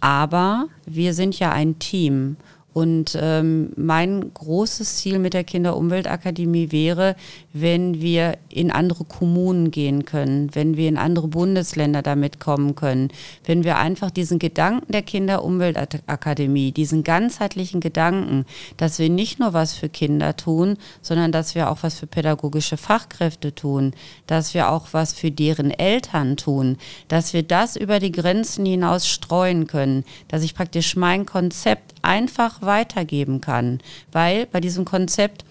Aber 0.00 0.66
wir 0.86 1.14
sind 1.14 1.38
ja 1.38 1.50
ein 1.52 1.78
Team. 1.78 2.36
Und 2.74 3.16
ähm, 3.20 3.72
mein 3.76 4.34
großes 4.34 4.96
Ziel 4.96 5.20
mit 5.20 5.32
der 5.32 5.44
Kinderumweltakademie 5.44 6.72
wäre, 6.72 7.14
wenn 7.52 8.00
wir 8.00 8.36
in 8.48 8.72
andere 8.72 9.04
Kommunen 9.04 9.70
gehen 9.70 10.04
können, 10.04 10.52
wenn 10.56 10.76
wir 10.76 10.88
in 10.88 10.98
andere 10.98 11.28
Bundesländer 11.28 12.02
damit 12.02 12.40
kommen 12.40 12.74
können, 12.74 13.12
wenn 13.44 13.62
wir 13.62 13.78
einfach 13.78 14.10
diesen 14.10 14.40
Gedanken 14.40 14.90
der 14.90 15.02
Kinderumweltakademie, 15.02 16.72
diesen 16.72 17.04
ganzheitlichen 17.04 17.78
Gedanken, 17.78 18.44
dass 18.76 18.98
wir 18.98 19.08
nicht 19.08 19.38
nur 19.38 19.52
was 19.52 19.74
für 19.74 19.88
Kinder 19.88 20.36
tun, 20.36 20.76
sondern 21.00 21.30
dass 21.30 21.54
wir 21.54 21.70
auch 21.70 21.78
was 21.82 22.00
für 22.00 22.08
pädagogische 22.08 22.76
Fachkräfte 22.76 23.54
tun, 23.54 23.92
dass 24.26 24.52
wir 24.52 24.68
auch 24.68 24.88
was 24.90 25.12
für 25.12 25.30
deren 25.30 25.70
Eltern 25.70 26.36
tun, 26.36 26.76
dass 27.06 27.34
wir 27.34 27.44
das 27.44 27.76
über 27.76 28.00
die 28.00 28.10
Grenzen 28.10 28.66
hinaus 28.66 29.06
streuen 29.06 29.68
können, 29.68 30.02
dass 30.26 30.42
ich 30.42 30.56
praktisch 30.56 30.96
mein 30.96 31.24
Konzept 31.24 31.94
einfach 32.02 32.63
weitergeben 32.66 33.40
kann. 33.40 33.80
Weil 34.12 34.46
bei 34.46 34.60
diesem 34.60 34.84
Konzept 34.84 35.44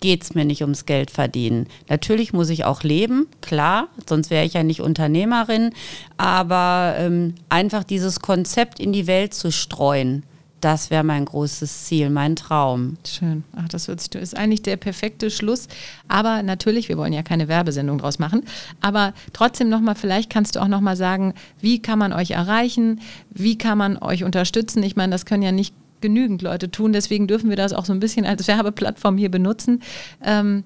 geht 0.00 0.22
es 0.22 0.34
mir 0.34 0.44
nicht 0.44 0.62
ums 0.62 0.86
Geld 0.86 1.10
verdienen. 1.10 1.66
Natürlich 1.88 2.32
muss 2.32 2.48
ich 2.48 2.64
auch 2.64 2.82
leben, 2.82 3.26
klar, 3.42 3.88
sonst 4.08 4.30
wäre 4.30 4.44
ich 4.44 4.54
ja 4.54 4.62
nicht 4.62 4.80
Unternehmerin, 4.80 5.72
aber 6.16 6.94
ähm, 6.98 7.34
einfach 7.48 7.84
dieses 7.84 8.20
Konzept 8.20 8.80
in 8.80 8.92
die 8.92 9.06
Welt 9.06 9.34
zu 9.34 9.52
streuen, 9.52 10.24
das 10.60 10.90
wäre 10.90 11.04
mein 11.04 11.24
großes 11.24 11.84
Ziel, 11.84 12.10
mein 12.10 12.36
Traum. 12.36 12.98
Schön. 13.06 13.44
Ach, 13.56 13.68
das 13.68 13.88
ist 13.88 14.36
eigentlich 14.36 14.62
der 14.62 14.76
perfekte 14.76 15.30
Schluss. 15.30 15.68
Aber 16.06 16.42
natürlich, 16.42 16.88
wir 16.88 16.98
wollen 16.98 17.14
ja 17.14 17.22
keine 17.22 17.48
Werbesendung 17.48 17.98
draus 17.98 18.18
machen. 18.18 18.44
Aber 18.80 19.14
trotzdem 19.32 19.70
nochmal, 19.70 19.94
vielleicht 19.94 20.28
kannst 20.28 20.56
du 20.56 20.60
auch 20.60 20.68
nochmal 20.68 20.96
sagen, 20.96 21.34
wie 21.60 21.80
kann 21.80 21.98
man 21.98 22.12
euch 22.12 22.32
erreichen? 22.32 23.00
Wie 23.30 23.56
kann 23.56 23.78
man 23.78 23.96
euch 23.96 24.22
unterstützen? 24.22 24.82
Ich 24.82 24.96
meine, 24.96 25.12
das 25.12 25.24
können 25.24 25.42
ja 25.42 25.52
nicht 25.52 25.74
genügend 26.00 26.42
Leute 26.42 26.70
tun. 26.70 26.92
Deswegen 26.92 27.26
dürfen 27.26 27.50
wir 27.50 27.56
das 27.56 27.72
auch 27.72 27.84
so 27.84 27.92
ein 27.92 28.00
bisschen 28.00 28.26
als 28.26 28.46
Werbeplattform 28.48 29.18
hier 29.18 29.30
benutzen. 29.30 29.82
Ähm, 30.24 30.64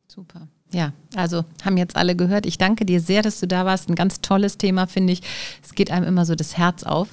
Super. 0.07 0.47
Ja, 0.71 0.93
also 1.15 1.43
haben 1.63 1.77
jetzt 1.77 1.95
alle 1.95 2.15
gehört. 2.15 2.45
Ich 2.45 2.57
danke 2.59 2.85
dir 2.85 2.99
sehr, 2.99 3.23
dass 3.23 3.39
du 3.39 3.47
da 3.47 3.65
warst. 3.65 3.89
Ein 3.89 3.95
ganz 3.95 4.21
tolles 4.21 4.57
Thema, 4.57 4.87
finde 4.87 5.13
ich. 5.13 5.21
Es 5.63 5.73
geht 5.73 5.91
einem 5.91 6.05
immer 6.05 6.25
so 6.25 6.35
das 6.35 6.57
Herz 6.57 6.83
auf 6.83 7.09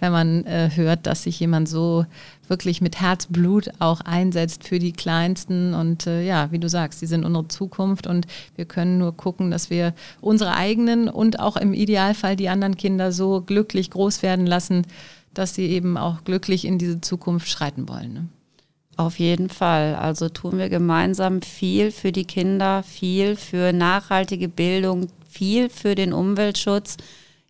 wenn 0.00 0.12
man 0.12 0.44
äh, 0.44 0.70
hört, 0.74 1.06
dass 1.06 1.22
sich 1.22 1.38
jemand 1.40 1.68
so 1.68 2.04
wirklich 2.48 2.80
mit 2.80 3.00
Herzblut 3.00 3.70
auch 3.78 4.00
einsetzt 4.00 4.64
für 4.64 4.78
die 4.78 4.92
Kleinsten. 4.92 5.72
Und 5.74 6.06
äh, 6.06 6.24
ja, 6.24 6.50
wie 6.50 6.58
du 6.58 6.68
sagst, 6.68 7.00
sie 7.00 7.06
sind 7.06 7.24
unsere 7.24 7.48
Zukunft 7.48 8.06
und 8.06 8.26
wir 8.56 8.64
können 8.64 8.98
nur 8.98 9.16
gucken, 9.16 9.50
dass 9.50 9.70
wir 9.70 9.94
unsere 10.20 10.54
eigenen 10.54 11.08
und 11.08 11.40
auch 11.40 11.56
im 11.56 11.72
Idealfall 11.72 12.36
die 12.36 12.48
anderen 12.48 12.76
Kinder 12.76 13.12
so 13.12 13.40
glücklich 13.40 13.90
groß 13.90 14.22
werden 14.22 14.46
lassen, 14.46 14.86
dass 15.32 15.54
sie 15.54 15.66
eben 15.66 15.96
auch 15.96 16.24
glücklich 16.24 16.64
in 16.64 16.78
diese 16.78 17.00
Zukunft 17.00 17.48
schreiten 17.48 17.88
wollen. 17.88 18.12
Ne? 18.12 18.28
Auf 18.96 19.18
jeden 19.18 19.48
Fall. 19.48 19.94
Also 19.96 20.28
tun 20.28 20.58
wir 20.58 20.68
gemeinsam 20.68 21.42
viel 21.42 21.90
für 21.90 22.12
die 22.12 22.24
Kinder, 22.24 22.82
viel 22.82 23.36
für 23.36 23.72
nachhaltige 23.72 24.48
Bildung, 24.48 25.08
viel 25.28 25.68
für 25.68 25.94
den 25.94 26.12
Umweltschutz 26.12 26.96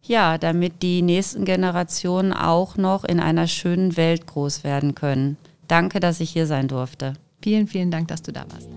ja, 0.07 0.39
damit 0.39 0.83
die 0.83 1.03
nächsten 1.03 1.45
Generationen 1.45 2.33
auch 2.33 2.77
noch 2.77 3.05
in 3.05 3.21
einer 3.21 3.47
schönen 3.47 3.97
Welt 3.97 4.27
groß 4.27 4.65
werden 4.65 4.95
können. 4.95 5.37
Danke, 5.69 6.01
dass 6.01 6.21
ich 6.21 6.31
hier 6.31 6.47
sein 6.47 6.69
durfte. 6.69 7.15
Vielen, 7.43 7.67
vielen 7.67 7.91
Dank, 7.91 8.09
dass 8.09 8.23
du 8.23 8.33
da 8.33 8.45
warst. 8.51 8.69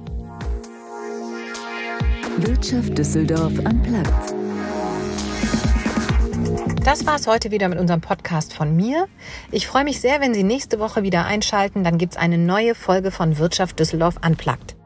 Wirtschaft 2.38 2.98
Düsseldorf 2.98 3.58
unplugged. 3.60 4.14
Das 6.84 7.06
war 7.06 7.16
es 7.16 7.28
heute 7.28 7.52
wieder 7.52 7.68
mit 7.68 7.80
unserem 7.80 8.00
Podcast 8.00 8.54
von 8.54 8.74
mir. 8.74 9.08
Ich 9.52 9.68
freue 9.68 9.84
mich 9.84 10.00
sehr, 10.00 10.22
wenn 10.22 10.34
Sie 10.34 10.44
nächste 10.44 10.80
Woche 10.80 11.04
wieder 11.04 11.26
einschalten. 11.26 11.84
Dann 11.84 11.98
gibt 11.98 12.14
es 12.14 12.18
eine 12.18 12.38
neue 12.38 12.76
Folge 12.76 13.12
von 13.12 13.38
Wirtschaft 13.38 13.78
Düsseldorf 13.78 14.16
Unplugged. 14.26 14.77